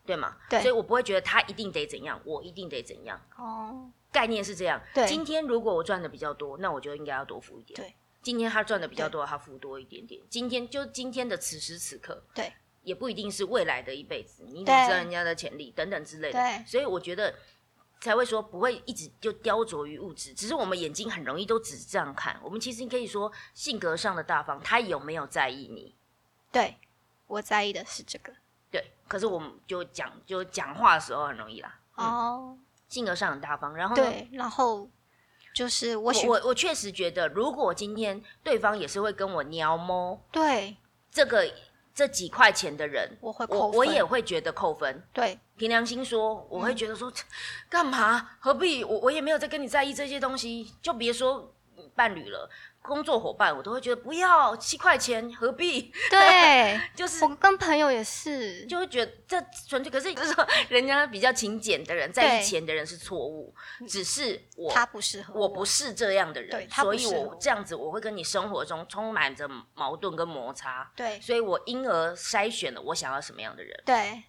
[0.04, 0.36] 对吗？
[0.50, 3.24] 对，所以我不会觉得他一定得怎样，我一定得怎样。
[3.38, 4.82] 哦，概念是这样。
[4.96, 7.80] 对，今天如果我赚的比较多，那我就应该要多付一点。
[7.80, 10.20] 对，今天他赚的比较多，他付多一点点。
[10.28, 12.52] 今天就今天的此时此刻，对，
[12.84, 14.44] 也不一定是未来的一辈子。
[14.48, 16.40] 你怎么知道人家的潜力等等之类的？
[16.40, 17.34] 对，所以我觉得
[18.00, 22.40] 才会说不会一直就雕琢于物质，只是我们眼睛很容易都只这样看。
[22.44, 25.96] 我们其实可以说性格上的大方，他有没有在意你？
[26.52, 26.78] 对。
[27.28, 28.34] 我在意的是这个，
[28.70, 28.92] 对。
[29.08, 31.80] 可是我们就讲，就讲话的时候很容易啦。
[31.96, 32.58] 哦，
[32.90, 34.90] 性格上很大方，然后对，然后
[35.56, 40.76] 就是我我我确实觉得，如果今天对方也是会跟我撩猫，对
[41.10, 41.50] 这个
[41.94, 45.04] 这几块钱的人，我会扣，我也会觉得扣分。
[45.12, 47.12] 对，凭良心说，我会觉得说，
[47.70, 48.32] 干嘛？
[48.40, 48.84] 何必？
[48.84, 51.54] 我我也没有在跟你在意这些东西，就别说
[51.96, 52.50] 伴侣了。
[52.82, 55.94] 工作伙伴，我都会觉得不要七块钱，何必？
[56.10, 59.92] 对， 就是我跟朋友也是，就会觉得这纯粹。
[59.92, 63.54] 可是就是说，人家比较勤俭的人，在意钱的人是错误。
[63.88, 70.92] 只是我他不适合，我不是这样的人，所以我这样子，我会跟你生活中充满着矛盾跟摩擦。
[70.96, 73.84] 对，所以我因而筛选了我想要什么样的人。
[73.86, 74.24] 对，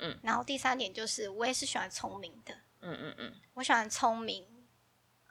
[0.00, 0.18] 嗯。
[0.22, 2.54] 然后第三点就是，我也是喜欢聪明的。
[2.82, 4.46] 嗯嗯嗯，我喜欢聪明，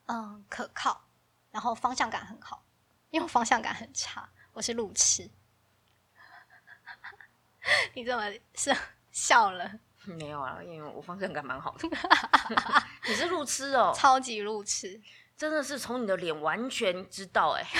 [0.08, 1.04] 嗯，可靠。
[1.56, 2.66] 然后方向感很好，
[3.12, 5.32] 因为我方向感很差，我是路痴。
[7.96, 8.76] 你怎么是
[9.10, 9.80] 笑了？
[10.04, 11.88] 没有啊，因为我方向感蛮好的。
[13.08, 15.02] 你是路痴哦，超级路痴，
[15.38, 17.64] 真的是从你的脸完全知道哎。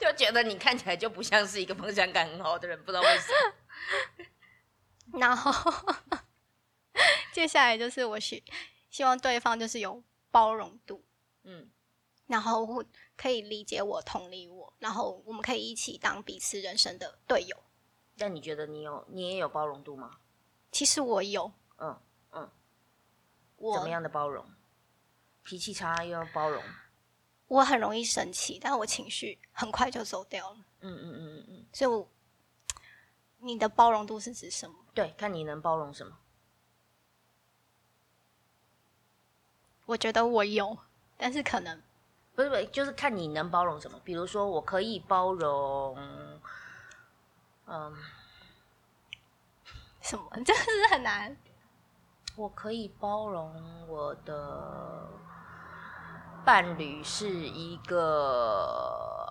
[0.00, 3.28] 就觉得你看起来就不像是一个方向感很好的人，不知道为什
[5.06, 5.20] 么。
[5.20, 5.52] 然后
[7.32, 8.42] 接下来就是我希
[8.90, 11.02] 希望对方就是有包容度，
[11.42, 11.68] 嗯，
[12.26, 12.84] 然后
[13.16, 17.56] 可以理解我、同理我，然后我们可以一起当彼此人生的队友。
[18.16, 20.18] 那你觉得你有你也有包容度吗？
[20.70, 21.98] 其实我有，嗯
[22.32, 22.50] 嗯，
[23.56, 24.44] 我怎么样的包容？
[25.42, 26.62] 脾气差又要包容？
[27.48, 30.58] 我很容易生气，但我情绪很快就走掉了。
[30.80, 31.66] 嗯嗯嗯嗯嗯。
[31.72, 32.08] 所以，我
[33.38, 34.76] 你的包容度是指什么？
[34.94, 36.16] 对，看你能包容什么。
[39.90, 40.78] 我觉得我有，
[41.16, 41.82] 但是可能
[42.36, 43.98] 不是不是，就是看你能包容什么。
[44.04, 45.96] 比如说，我可以包容，
[47.66, 47.92] 嗯，
[50.00, 50.30] 什么？
[50.46, 51.36] 真的是很难。
[52.36, 53.52] 我可以包容
[53.88, 55.08] 我的。
[56.44, 59.26] 伴侣是一个，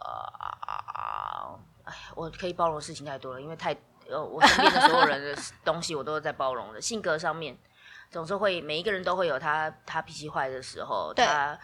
[1.85, 3.73] 哎，我可以包容的事情太多了，因为太
[4.09, 6.81] 呃，我身边的所有人的东西我都是在包容的。
[6.81, 7.57] 性格上面，
[8.09, 11.57] 总是会每一个人都会有他他脾气坏的时候，他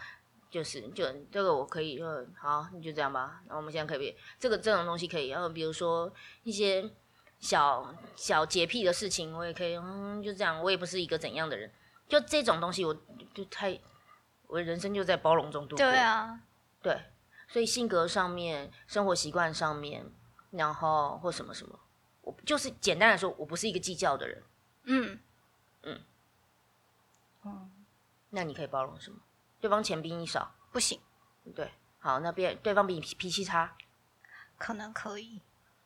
[0.50, 2.06] 就是就这个我可以，就
[2.38, 3.40] 好，你就这样吧。
[3.46, 5.28] 那我们现在可以，这个这种东西可以。
[5.28, 6.88] 然后比如说一些
[7.38, 10.62] 小小洁癖的事情，我也可以，嗯，就这样。
[10.62, 11.70] 我也不是一个怎样的人，
[12.08, 12.96] 就这种东西，我
[13.34, 13.78] 就太。
[14.48, 15.84] 我人生就在包容中度过。
[15.84, 16.38] 对啊，
[16.80, 16.96] 对，
[17.48, 20.08] 所以性格上面、生活习惯上面，
[20.52, 21.76] 然后或什么什么，
[22.20, 24.42] 我就是简单来说，我不是一个计较的人。
[24.84, 25.18] 嗯
[25.82, 26.00] 嗯
[27.46, 27.70] 嗯，
[28.30, 29.18] 那你可以包容什么？
[29.60, 31.00] 对方钱比你少不行。
[31.54, 33.74] 对，好，那边对方比你脾气差，
[34.58, 35.40] 可能可以。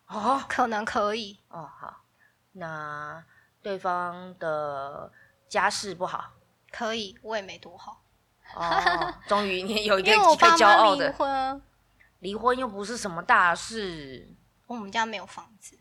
[0.06, 1.38] 哦，可能可以。
[1.48, 2.04] 哦，好，
[2.52, 3.22] 那
[3.62, 5.12] 对方的
[5.48, 6.32] 家世不好，
[6.72, 8.02] 可以，我也没多好。
[8.54, 11.08] 哦，终于你有一个可以骄傲的。
[11.08, 11.62] 离婚，
[12.20, 14.34] 离婚又不是什么大事。
[14.66, 15.78] 我们家没有房子，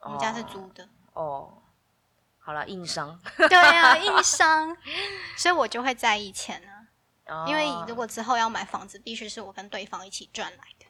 [0.00, 0.88] 我们家是租的。
[1.14, 1.62] 哦，
[2.46, 3.18] 好了，硬伤。
[3.36, 4.76] 对啊，硬伤，
[5.36, 6.62] 所以我就会在意钱
[7.26, 7.44] 啊。
[7.48, 10.86] 因为如果之后要买房子，必须是我跟对方一起赚来的。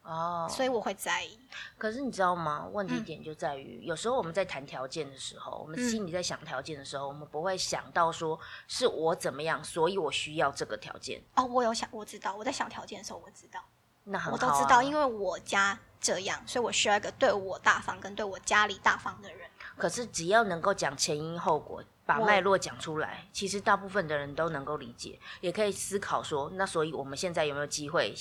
[0.00, 1.38] 哦，所以我会在意。
[1.76, 2.66] 可是你知道吗？
[2.72, 11.22] 问题点就在于，有时候我们在谈条件的时候，我们心里在想条件的时候，我们不会想到说是我怎么样，所以我需要这个条件。
[11.34, 13.62] 哦，我有想，我知道，我在想条件的时候，我知道，
[14.04, 19.50] 那很好我都知道，因为我家这样，所以我需要一个对我大方跟对我家里大方的人。
[19.78, 28.14] 可是只要能够讲前因后果，把脉络讲出来，其实大部分的人都能够理解，也可以思考说，那所以我们现在有没有机会？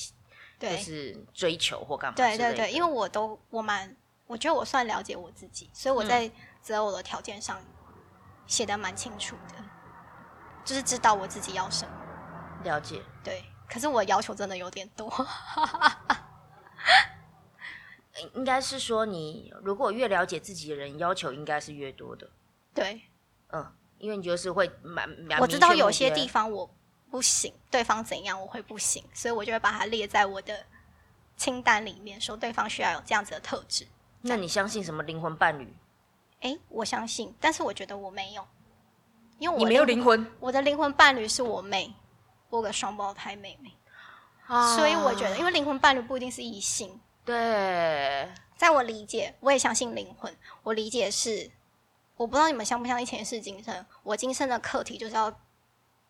[0.60, 2.16] 就是追求或干嘛？
[2.16, 6.32] 对对对，因为我都我蛮，我觉得我算了解我自己，所以我在
[6.64, 7.60] 择偶的条件上
[8.48, 9.64] 写的蛮清楚的，
[10.66, 11.92] 就是知道我自己要什么。
[12.64, 13.04] 了解。
[13.24, 15.08] 对，可是我要求真的有点多。
[18.36, 22.30] 应该是说，你如果越了解自己的人，要求应该是越多的。
[22.74, 23.02] 对。
[23.50, 23.66] 嗯，
[23.98, 25.40] 因为你就是会蛮蛮。
[25.40, 26.70] 我知道有些地方我。
[27.10, 30.66] 不行，对方怎样我会不行，所以我就会把它列在我的
[31.38, 33.88] 清单里面，说对方需要有这样子的特质。
[34.20, 35.74] 那你相信什么灵魂伴侣？
[36.42, 38.46] 哎，我相信，但是我觉得我没有，
[39.40, 40.30] 因为我你没有灵魂。
[40.42, 41.96] 我的灵魂伴侣是我妹，
[42.50, 43.72] 我个双胞胎妹妹，
[44.76, 47.00] 所以我觉得，因为灵魂伴侣不一定是异性。
[47.28, 50.36] 对，在我理解，我也相信灵魂。
[50.64, 51.52] 我理解是，
[52.16, 55.40] 我不知道你们相不相信前世今生，我今生的课题就是要。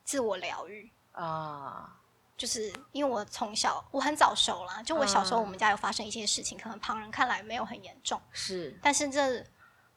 [0.08, 2.00] 自我疗愈啊，
[2.38, 9.44] 就是因为我从小我很早熟啦，就我小时候我们家有发生一些事情，可能旁人看来没有很严重，是，但是这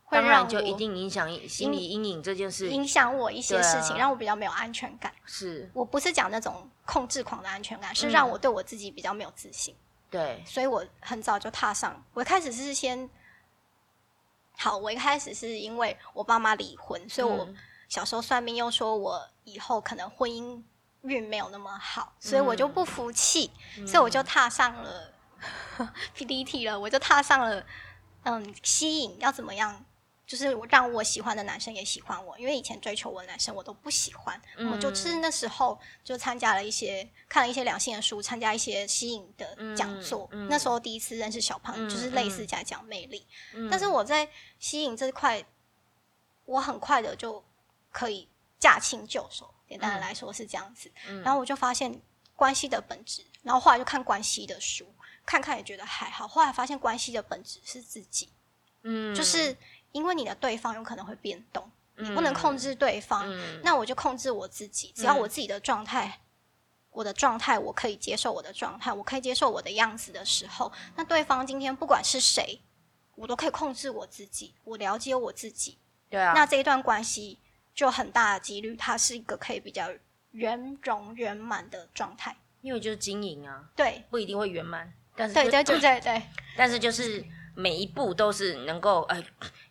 [0.02, 5.14] 会让就一定影响心理阴影这件事，影响我一些事情，让我比较没有安全感。
[5.24, 9.76] 是我不是讲那种控制狂的安全感，是让我对我自己比较没有自信。
[10.10, 13.08] 对，所以我很早就踏上，我一开始是先，
[14.58, 17.48] 好，我一开始是因为我爸妈离婚，所以我。
[17.88, 20.62] 小时候算命又说我以后可能婚姻
[21.02, 23.50] 运没有那么好，所以我就不服气，
[23.84, 25.12] 所以我就踏上了
[26.14, 27.66] PDT 了，我就踏上了
[28.22, 29.84] 嗯吸引要怎么样，
[30.30, 34.40] 就是让我喜欢的男生也喜欢我，因为以前追求我的男生我都不喜欢，
[34.70, 43.26] 我就是那时候就参加了一些看了一些两性的书，参加一些吸引的讲座，那时候第一次认识小朋友，就是类似在讲魅力，
[43.68, 44.28] 但是我在
[44.60, 45.44] 吸引这块，
[46.44, 47.44] 我很快的就。
[47.92, 50.88] 可以驾轻就熟，简单的来说是这样子。
[51.24, 52.00] 然后我就发现
[52.36, 54.86] 关系的本质，然后后来就看关系的书，
[55.26, 56.28] 看看也觉得还好。
[56.28, 58.28] 后来发现关系的本质是自己，
[58.82, 59.56] 嗯，就是
[59.92, 63.26] 因为你的对方有可能会变动，你不能控制对方，
[63.62, 64.92] 那我就控制我自己。
[64.94, 66.20] 只要我自己的状态
[66.90, 72.60] 我的状态，我可以接受我的状态，我可以接受我的样子的时候，那对方今天不管是谁，
[73.14, 75.78] 我都可以控制我自己，我了解我自己。
[76.08, 76.32] 对啊。
[76.34, 77.38] 那这一段关系
[77.74, 79.88] 就很大的几率，它是一个可以比较
[80.32, 82.36] 圆融圆满的状态。
[82.62, 86.22] 因为就是经营啊，对，不一定会圆满，但是对对对对对，
[86.58, 87.24] 但是就是
[87.60, 89.22] 每一步都是能够哎，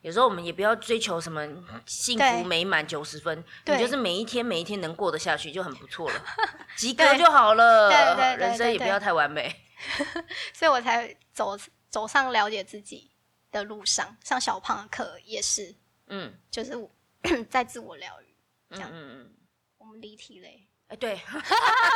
[0.02, 1.41] 有时候我们也不要追求什么
[1.86, 6.25] 幸福美满九十分，你就是每一天每一天能过得下去就很不错了，
[6.78, 8.15] 及格就好了，对。
[8.15, 9.54] 对，人生也不要太完美，
[10.54, 11.58] 所以我才走
[11.89, 13.12] 走上了解自己
[13.52, 15.75] 的路上，上小胖的课也是，
[16.08, 16.73] 嗯，就是
[17.49, 18.36] 在自我疗愈，
[18.71, 19.34] 这样，嗯嗯，
[19.80, 20.67] 我们离题嘞。
[20.89, 21.21] 哎，对，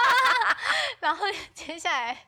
[1.01, 1.25] 然后
[1.55, 2.27] 接下来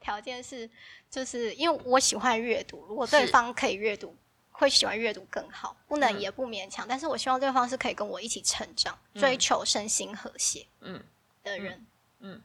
[0.00, 0.68] 条件是，
[1.10, 4.16] 就是因为我喜欢阅读，如果对方可以阅读，
[4.50, 11.02] 会喜欢阅读更好，不能也不勉强，但是我希望对方是可以跟我一起成长，追求身心和谐，嗯，
[11.42, 11.86] 的人，
[12.20, 12.40] 嗯，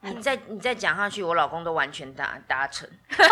[0.00, 3.30] 你再你再讲下去，我老公都完全达达成 可是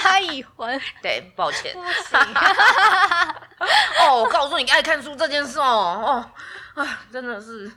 [0.00, 1.74] 他已婚，对，抱歉，
[4.00, 5.64] 哦，我告诉你，爱看书这件事哦，
[6.74, 6.82] 哦。
[6.82, 7.70] 啊，真的是！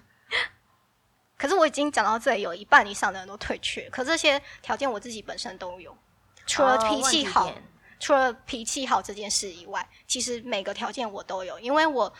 [1.39, 3.89] 可是我已经讲到这里，有一半以上的人都退却。
[3.89, 5.97] 可这些条件我自己本身都有，
[6.45, 7.52] 除了脾气好，
[7.97, 11.58] 除了脾气好这件事以外，其实每个条件我都有。
[11.60, 12.13] 因为我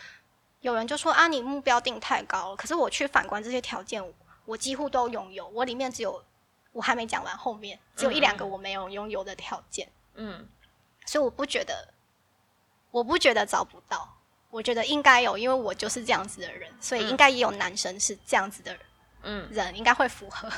[0.62, 2.56] 有人就说啊，你目标定太高了。
[2.56, 4.02] 可是我去反观这些条件，
[4.46, 5.46] 我几乎都拥有。
[5.50, 6.24] 我里面只有
[6.72, 9.88] 我还没讲完，后面只有一两个我没有拥有的条件。
[10.16, 10.48] 嗯，
[11.06, 11.94] 所以我不觉得，
[12.92, 14.16] 我不觉得找不到。
[14.50, 18.89] 我觉得应该有，因为我就是这样子的人，所以应该也有男生是这样子的人，嗯，
[19.22, 20.52] 人应该会符合。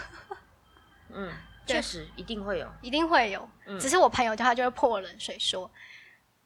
[1.10, 1.32] 嗯，
[1.68, 3.50] 确实一定会有，一定会有。
[3.80, 5.70] 只是我朋友他就会泼冷水说，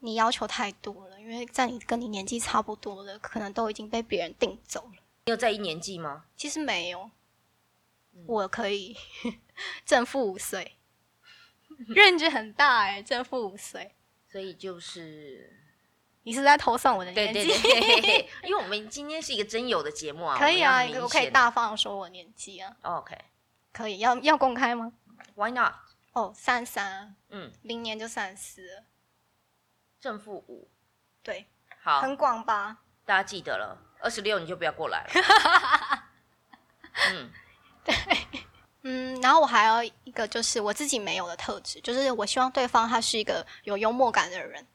[0.00, 5.02] 你要求太多了，因为在你跟你年纪差不多的，可能都已经被别人定走了。
[5.26, 6.24] 你有在意年纪吗？
[6.36, 7.10] 其实没有，
[8.26, 8.96] 我可以
[9.84, 10.76] 正负五岁，
[11.88, 13.94] 认知很大哎，正负五岁，
[14.30, 15.52] 所以就是。
[16.26, 17.48] 你是在偷算我的年纪？
[18.42, 20.36] 因为我们今天是一个真有的节目啊。
[20.36, 22.76] 可以啊，我可以大方说我年纪啊。
[22.82, 23.16] OK，
[23.72, 24.92] 可以，要要公开吗
[25.36, 25.72] ？Why not？
[26.14, 28.82] 哦，三三，嗯，明年就三四，
[30.00, 30.68] 正负五，
[31.22, 31.46] 对，
[31.80, 32.78] 好，很广吧？
[33.04, 35.10] 大家记得了，二十六你就不要过来了。
[37.12, 37.30] 嗯，
[37.84, 37.94] 对，
[38.82, 44.66] 嗯，然后我还有一个就是我自己没有的特质，就是我希望对方他是一个有幽默感的人。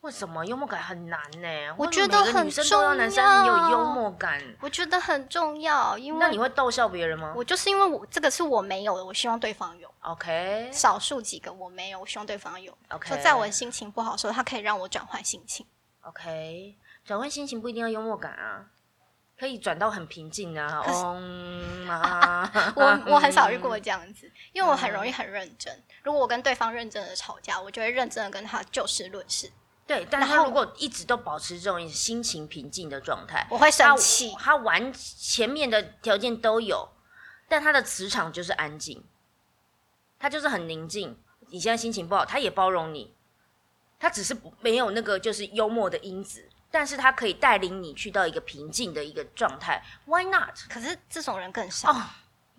[0.00, 1.48] 为什么幽默感很难呢？
[1.76, 2.94] 我觉得很重要。
[2.94, 5.98] 男生有幽默感，我觉得很重要。
[5.98, 7.34] 因为那你会逗笑别人吗？
[7.36, 9.92] 我就是因为我这个是我没有的，我希望对方有。
[10.00, 12.76] OK，少数几个我没有，我希望对方有。
[12.88, 15.66] OK，在我心情不好的时候，他可以让我转换心情。
[16.00, 18.64] OK，转换心情不一定要幽默感啊，
[19.38, 20.82] 可以转到很平静啊。
[20.86, 25.84] 嗯啊， 我我很少遇过这样子，因为我很容易很认真。
[26.02, 29.52] 如果我跟对方认真的吵架，我就会认真的跟他就事论事。
[29.90, 34.32] 对，但他如果一直都保持这种心情平静的状态，我会生气。
[34.38, 36.88] 他完前面的条件都有，
[37.48, 39.04] 但他的磁场就是安静，
[40.16, 41.18] 他就是很宁静。
[41.48, 43.12] 你现在心情不好，他也包容你，
[43.98, 49.82] 他只是没有那个就是幽默的因子，但是他可以带领你去到一个平静的一个状态。
[50.04, 50.56] Why not？
[50.68, 51.92] 可是这种人更少，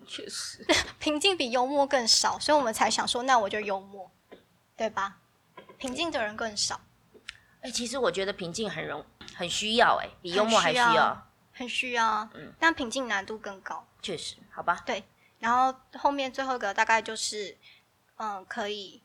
[0.06, 0.66] 确实，
[1.00, 4.10] 平静比幽默更少，所以我们才想说，那我就幽默，
[4.76, 5.16] 对吧？
[5.78, 6.78] 平静的人更少。
[7.62, 15.04] 哎，其实我觉得平静很容很需要，哎，比幽默还需要，很需要，嗯，但平静难度更高，确实，好吧，对，
[15.38, 17.56] 然后后面最后一个大概就是，
[18.16, 19.00] 嗯，可以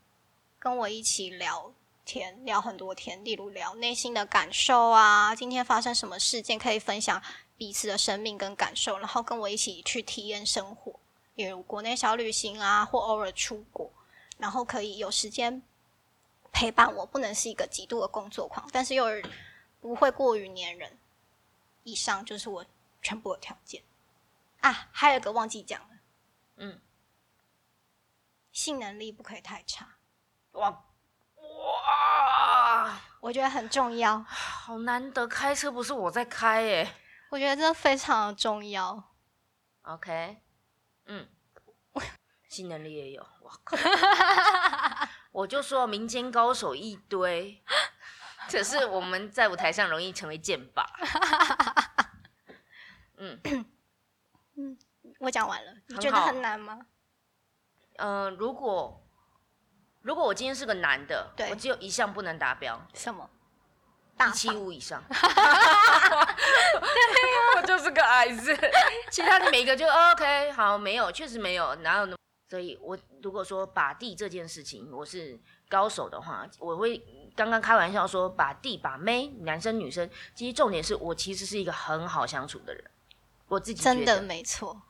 [0.57, 1.71] 跟我一起聊
[2.03, 7.21] 天，聊很多天，例如聊内心的感受啊，今天发生什么事件，可以分享
[7.57, 10.99] 彼此的生命跟感受，然后跟我一起去体验生活，
[11.35, 13.91] 比如国内小旅行啊，或偶尔出国，
[14.39, 15.61] 然后可以有时间。
[16.51, 19.05] 陪伴我不能是一个极度的工作狂，但是又
[19.79, 20.99] 不会过于粘人。
[21.83, 22.65] 以上就是我
[23.01, 23.81] 全部的条件
[24.59, 25.87] 啊，还有一个忘记讲了，
[26.57, 26.81] 嗯，
[28.51, 29.95] 性能力不可以太差。
[30.51, 30.83] 哇
[31.35, 34.19] 哇，我觉得很重要。
[34.27, 36.93] 好难得开车不是我在开耶，
[37.29, 39.15] 我觉得这非常的重要。
[39.83, 40.41] OK，
[41.05, 41.29] 嗯，
[42.49, 43.77] 性能力也有，我靠。
[45.37, 47.61] 我就说民间高手一堆，
[48.49, 50.83] 可是我们在舞台上容易成为剑靶。
[53.17, 53.39] 嗯
[54.57, 54.75] 嗯，
[55.19, 56.79] 我讲完了，你觉得很难吗？
[57.97, 58.99] 嗯，如果
[60.01, 63.29] 如果我今天是个男的，我只有一项不能达标，什么？
[64.19, 65.03] 一七五以上。
[65.07, 65.21] 对呀，
[67.57, 68.57] 我就是个矮子，
[69.11, 72.17] 其他的每一个就 OK，好，没有，确实没有，哪有那么？
[72.49, 75.37] 所以我如果说把地这件事情，我是
[75.67, 76.97] 高手的话，我会
[77.35, 82.83] 刚刚开玩笑说把地把妹，男生女生，其实重点是我其实是一个很好相处的人，
[83.49, 84.81] 我自己真的没错，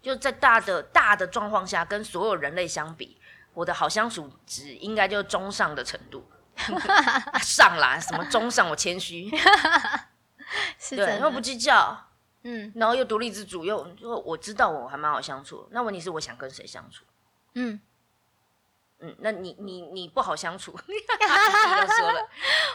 [0.00, 3.18] 就在大的大的状况下，跟所有人类相比，
[3.52, 6.26] 我的好相处值应该就中上的程度，
[7.42, 9.30] 上啦，什么中上，我谦虚，
[10.88, 12.07] 对，又不计较。
[12.42, 15.68] 嗯，然后又独立自主，又就我知道我还蛮好相处。
[15.70, 17.04] 那问题是我想跟谁相处？
[17.54, 17.80] 嗯
[19.00, 22.28] 嗯，那你你你不好相处， 你都说了，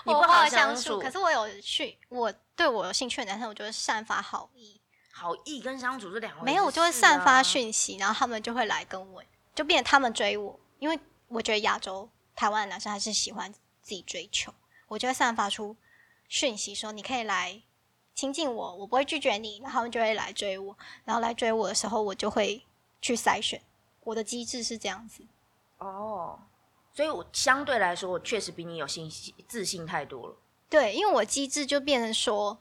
[0.05, 0.99] 你不好相处。
[0.99, 4.79] 可是我有去，我对我有兴趣的男生，我就会散发好意。
[5.11, 10.59] 好意跟相处是两回没有，我就会散发讯息，然后他们就会来跟我，就变成他们追我。
[10.79, 14.53] 因为我觉得亚洲台湾的男生还是喜欢自己追求，
[14.87, 15.77] 我就会散发出
[16.27, 17.63] 讯息说你可以来。
[18.15, 22.63] 亲近我，我不会拒绝你，然后他们就会来追我，然后来追我的时候，我就会
[23.01, 23.61] 去筛选。
[24.03, 25.23] 我的机制是这样子。
[25.79, 26.39] 哦，
[26.93, 30.35] 所以我相对来说，我确实比你有信心、自信太多了。
[30.69, 32.57] 对，因为我机制就变成说，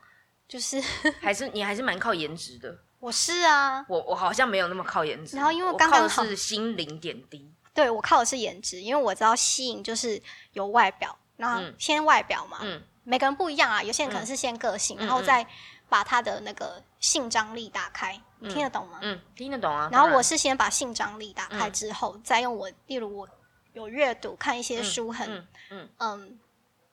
[0.49, 0.81] 就是
[1.21, 2.79] 还是你还是蛮靠颜值的。
[2.99, 5.37] 我是啊，我我好像没有那么靠颜值。
[5.37, 7.53] 然后因为刚刚是心灵点滴。
[7.75, 10.23] 对，我靠的是颜值，因为我知道吸引就是
[10.53, 12.59] 有外表，然后先外表嘛。
[12.63, 12.83] 嗯。
[13.05, 15.47] 每个人不一样啊，有些人可能是先个性，然后再
[15.89, 18.99] 把他的那个性张力打开，听得懂吗？
[19.03, 19.89] 嗯，听得懂啊。
[19.93, 23.29] 然后我是先把性张力打开之后，再用我，例如我
[23.73, 26.39] 有阅读看一些书，很嗯嗯，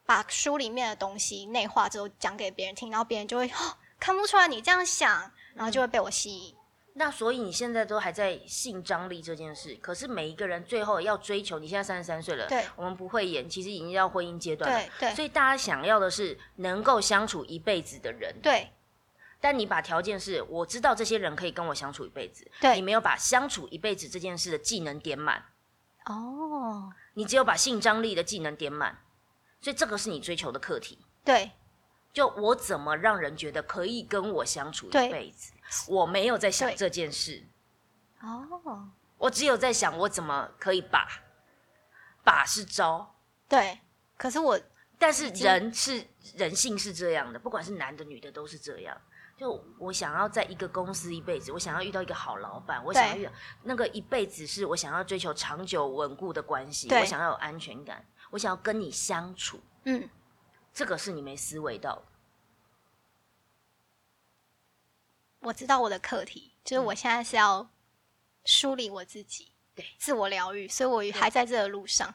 [0.04, 6.54] 把书里面的东西内化之后讲给别人听，然后别人就会哦看不出来你这样想，然后就会被我吸引。
[7.00, 18.68] 那所以你现在都还在性张力这件事，可是每一个人最后要追求，你现在三十三岁了，对，我们不会演，其实已经到婚姻阶段了，对，所以大家想要的是能够相处一辈子的人，对。
[19.40, 25.42] 但你把条件是，我知道这些人可以跟我相处一辈子，对，你没有把相处一辈子这件事的技能点满，
[26.04, 28.98] 哦，你只有把性张力的技能点满，
[29.62, 31.50] 所以这个是你追求的课题，对。
[32.12, 35.52] 就我怎么让人觉得可以跟我相处一辈子？
[35.88, 37.46] 我没有在想这件事。
[38.20, 41.08] 哦，我只有在想我怎么可以把
[42.22, 43.16] 把是招。
[43.48, 43.78] 对，
[44.16, 44.60] 可是我，
[44.98, 46.04] 但是人是
[46.34, 49.00] 人性是这样的，不管是男的女的都是这样。
[49.36, 59.58] 就我想要在一个公司一辈子，我想要遇到一个好老板，我想要遇到那个一辈子是我想要追求长久稳固的关系，我想要有安全感，我想要跟你相处。
[59.84, 60.08] 嗯。
[60.72, 62.00] 这个是你没思维到。
[65.40, 67.68] 我知道我的课题就是我现在是要
[68.44, 72.14] 梳理我自己，对，自我疗愈，所以我还在这个路上。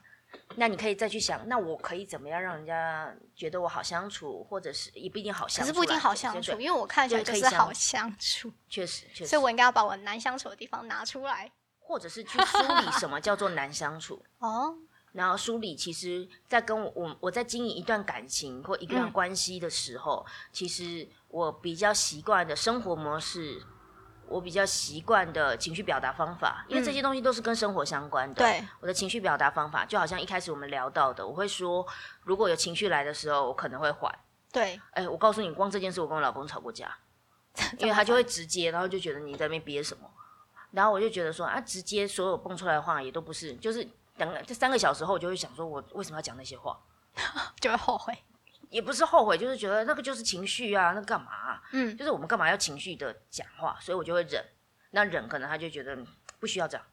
[0.58, 14.24] 那你可以再去想，那我可以怎么样让人家觉得我好相处，或者是也不一定好相处，可是不一定好相处，因为我看起来就是好相处，确实，确 实，所以我应该要把我难相处的地方拿出来，或者是去梳理什么叫做难相处。
[14.40, 14.78] 哦。
[15.16, 23.64] 然后梳理，其实，在跟我我我在经营一段感情或一段关系的时候，其实我比较习惯的生活模式，
[24.28, 28.36] 我比较习惯的情绪表达方法，因为这些东西都是跟生活相关的。
[28.36, 31.88] 对，我的情绪表达方法，就好像一开始我们聊到的，我会说，
[32.24, 34.14] 如果有情绪来的时候，我可能会缓。
[34.52, 36.94] 对，哎，我告诉你，光这件事，我跟我老公吵过架，
[37.80, 40.12] 因为他就会直接，然后就觉得你在那边憋什么，
[40.72, 43.88] 然后我就觉得说啊，直接所有蹦出来的话也都不是，就是。
[44.18, 46.80] 等这三个小时后，我就会想说，我为什么要讲那些话，
[47.60, 48.18] 就会后悔，
[48.70, 51.62] 也不是后悔，就是觉得那个就是情绪啊，那干嘛？
[51.72, 53.78] 嗯，就是我们干嘛要情绪的讲话？
[53.82, 54.44] 所以我就会忍。
[54.92, 55.98] 那忍，可能他就觉得
[56.40, 56.86] 不需要这样，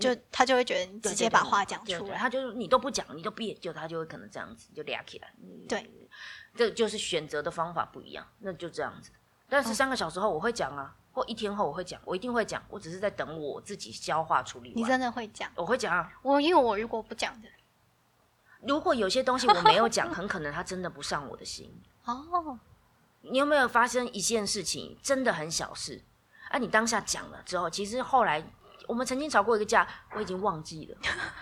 [0.00, 5.32] 就他就会觉得你直接把话讲出来，他就是你都不讲，你都憋，就他就会可能这样子就俩起来。
[5.68, 5.88] 对，
[6.56, 9.12] 这就是选择的方法不一样，那就这样子。
[9.48, 10.96] 但是三个小时后我会讲啊。
[11.14, 14.72] 或一天后我会讲，我一定会讲，我只是在等我自己消化处理。
[14.74, 15.48] 你真的会讲？
[15.54, 17.48] 我会讲啊，我因为我如果不讲的，
[18.66, 21.72] 如果有些东西我没有讲，很可能他真的不上我的心。
[22.04, 22.58] 哦，
[23.20, 26.02] 你有没有发生一件事情，真的很小事，
[26.50, 28.44] 啊，你当下讲了之后，其实后来
[28.88, 29.86] 我们曾经吵过一个架，
[30.16, 30.98] 我已经忘记了。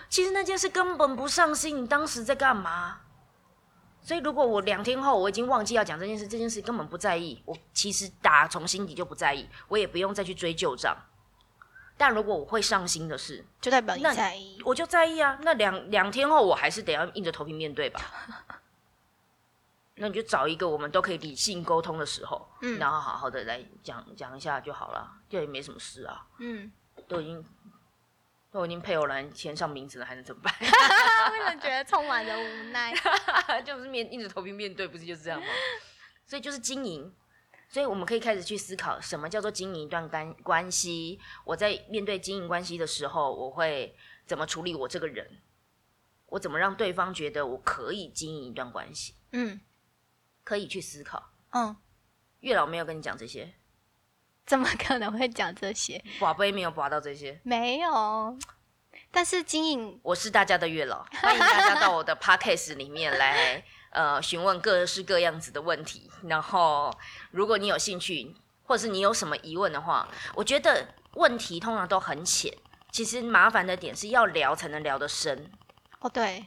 [0.07, 3.01] 其实那件事根本不上心，你当时在干嘛？
[4.03, 10.95] 所以，如果我两天后我已经忘记要讲这件事，这件事根本不在意，我其实打从心底就不在意，我也不用再去追旧账。
[11.95, 15.39] 但如果我会上心的事，就代表你在意，我就在意啊。
[15.41, 18.01] 那两两天后，我还是得要硬着头皮面对吧。
[19.95, 26.71] 那你就找一个我们都可以理性沟通的时候，嗯，然后好好的来讲讲一下就好了，这也没什么事啊，嗯，
[27.07, 27.45] 都已经。
[28.59, 30.53] 我已经配偶栏签上名字了，还能怎么办？
[30.59, 32.93] 为什么觉得充满了无奈？
[33.65, 35.47] 就是面硬着头皮面对，不是就是这样吗？
[36.25, 37.13] 所以就是经营，
[37.67, 41.19] 所以我们可以开始去思考，什么叫做经营一段关关系？
[41.45, 43.95] 我在面对经营关系的时候，我会
[44.25, 45.41] 怎么处理我这个人？
[46.27, 49.15] 我怎么让对方觉得我可以经营一段关系？
[49.31, 49.59] 嗯，
[50.43, 51.31] 可以去思考。
[51.51, 51.75] 嗯，
[52.39, 53.53] 月老没有跟你讲这些，
[54.45, 56.03] 怎么可能会讲这些？
[56.19, 58.37] 宝贝没有拔到这些，没有。
[59.11, 66.09] 但是经营，我是大家的月老，欢迎大家到我的 podcast 里面来，呃，询问各式各样子的问题。
[66.23, 66.91] 然后，
[67.31, 72.51] 如果你有兴趣，或者是你有什么疑问的话，我觉得问题通常都很浅。
[72.91, 75.51] 其实麻烦的点是要聊才能聊得深。
[75.99, 76.45] 哦，对，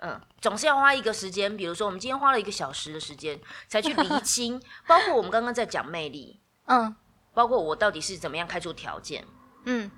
[0.00, 1.56] 嗯，总是要花一个时间。
[1.56, 3.38] 比如说，我们今天花了一个小时的时间，
[3.68, 6.94] 才去厘清， 包括我们刚刚在讲魅力，嗯，
[7.34, 9.26] 包括我到底是怎么样开出条件，
[9.64, 9.90] 嗯。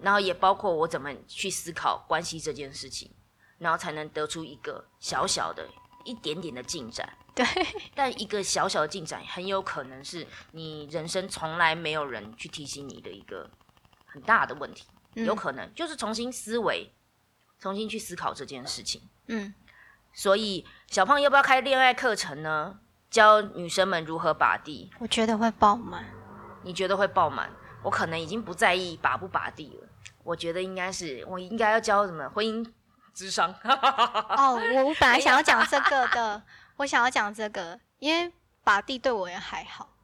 [0.00, 3.08] 然后也包括我怎么去思考关系这件事情，
[3.58, 5.64] 然后才能得出一个小小的、
[6.04, 7.08] 一点点的进展。
[7.34, 7.46] 对，
[7.94, 13.48] 但一个小小的进展，很有可能是你人生从来没有人去提醒你的一个
[14.04, 14.84] 很大的问题。
[15.14, 16.92] 有可能就是重新思维，
[17.60, 19.08] 重新去思考这件事情。
[19.28, 19.54] 嗯，
[20.12, 22.80] 所以小胖要不要开恋爱课程呢？
[23.08, 24.90] 教女生们如何把地？
[24.98, 26.04] 我觉得会爆满。
[26.62, 27.50] 你觉得会爆满？
[27.82, 29.88] 我可能已经不在意拔不拔地了。
[30.22, 32.64] 我觉得应该是，我应该要教什么婚姻
[33.12, 33.52] 智商。
[33.64, 36.42] 哦，我我本来想要讲这个的，
[36.78, 38.32] 我想要讲这个，因为
[38.62, 39.96] 拔地对我也还好，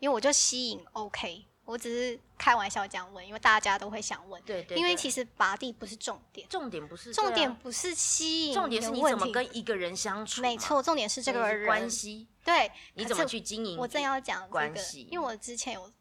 [0.00, 4.42] 因为我就吸引 OK，我只是开玩笑这样问，因为大家都会想问。
[4.42, 4.76] 对对。
[4.76, 10.42] 因为其实拔地不是重点，重点不是重点不是吸引，重点是你怎么跟一个人相处。
[10.42, 12.26] 没错，重点是这个人关系。
[12.44, 13.78] 对，你怎么去经营？
[13.78, 15.92] 我正要讲关系，因为我之前有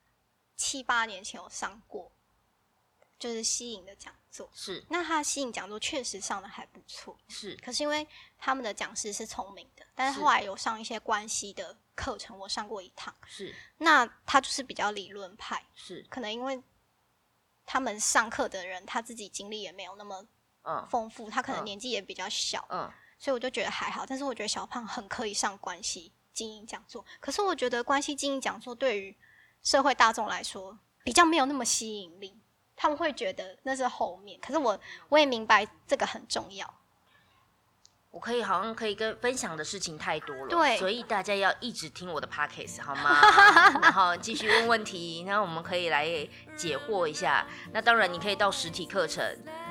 [0.59, 2.11] 七八年前有上过。
[3.17, 7.53] 就是吸引的讲座是，那他吸引讲座确实上的还不错，是。
[7.57, 8.07] 可是因为
[8.37, 13.53] 他们的讲师是聪明的，但是后来有上一些关系的课程，我上过一趟，是。
[13.79, 16.01] 那他就是比较理论派，是。
[16.09, 16.63] 可能因为
[17.65, 20.25] 他们上课的人他自己经历也没有那么
[20.89, 24.05] 丰富，他可能年纪也比较小，嗯，所以我就觉得还好。
[24.05, 29.17] 但是我觉得小胖很可以上关系经营讲座，可是我觉得关系经营讲座对于
[29.63, 32.39] 社会大众来说比较没有那么吸引力。
[32.81, 34.79] 他们会觉得那是后面，可是我
[35.09, 36.73] 我也明白这个很重要。
[38.11, 43.19] 我可以好像可以跟分享的事情太多了，对，所以大家要一直听我的 podcast 好吗？
[43.83, 46.07] 然后继续问问题，然后我们可以来
[46.55, 47.45] 解惑一下。
[47.73, 49.23] 那当然，你可以到实体课程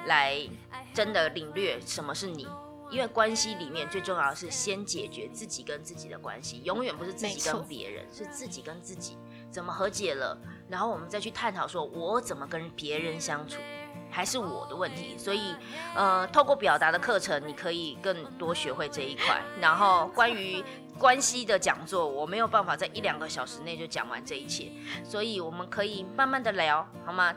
[0.04, 0.46] 来
[0.94, 2.46] 真的领略什么是你，
[2.90, 9.16] 因为关系里面最重要的是先解决自己跟自己的关系，永远不是自己跟别人，是自己跟自己
[9.50, 10.36] 怎么和解了。
[10.68, 13.58] 然后我们再去探讨，说我怎么跟别人相处，
[14.10, 15.16] 还是我的问题。
[15.16, 15.54] 所以，
[15.94, 19.40] 呃，透过表达的课程，你可以更多学会这一块。
[19.60, 20.62] 然后，关于
[20.98, 24.70] 关系的讲座，我没有办法在一两个小时内就讲完这一切，
[25.02, 27.34] 所以我们可以慢慢的聊，好吗？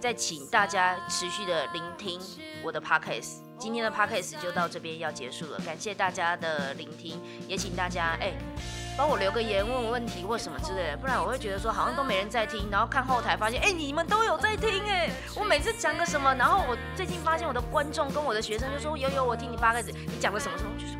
[0.00, 2.18] 再请大家持续的聆听
[2.64, 3.40] 我的 podcast。
[3.58, 8.32] 今天的 podcast 就到这边要结束了，感谢大家的聆听，也请大家哎。
[9.00, 20.96] 帮我留个言，问问题或什么之类的，不然我会觉得说好像都没人在听，然后看后台发现，哎，你们都有在听哎，我每次讲个什么，然后我最近发现我的观众跟我的学生就说，有有我听你八个字，你讲了什么什么，就说，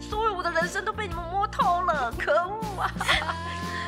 [0.00, 2.90] 所以我的人生都被你们摸透了，可恶啊！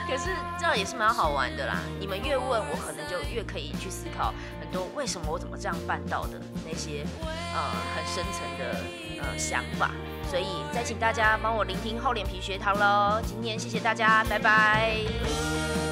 [0.06, 7.04] 可是这样也是蛮好玩的啦，你们越问我，可能就越可以去思考很多为什么我怎么这样办到的那些
[7.52, 7.60] 呃
[7.96, 9.90] 很深层的呃想法。
[10.30, 13.20] 所以，再请大家帮我聆听厚脸皮学堂喽。
[13.24, 15.85] 今天谢谢大家，拜拜。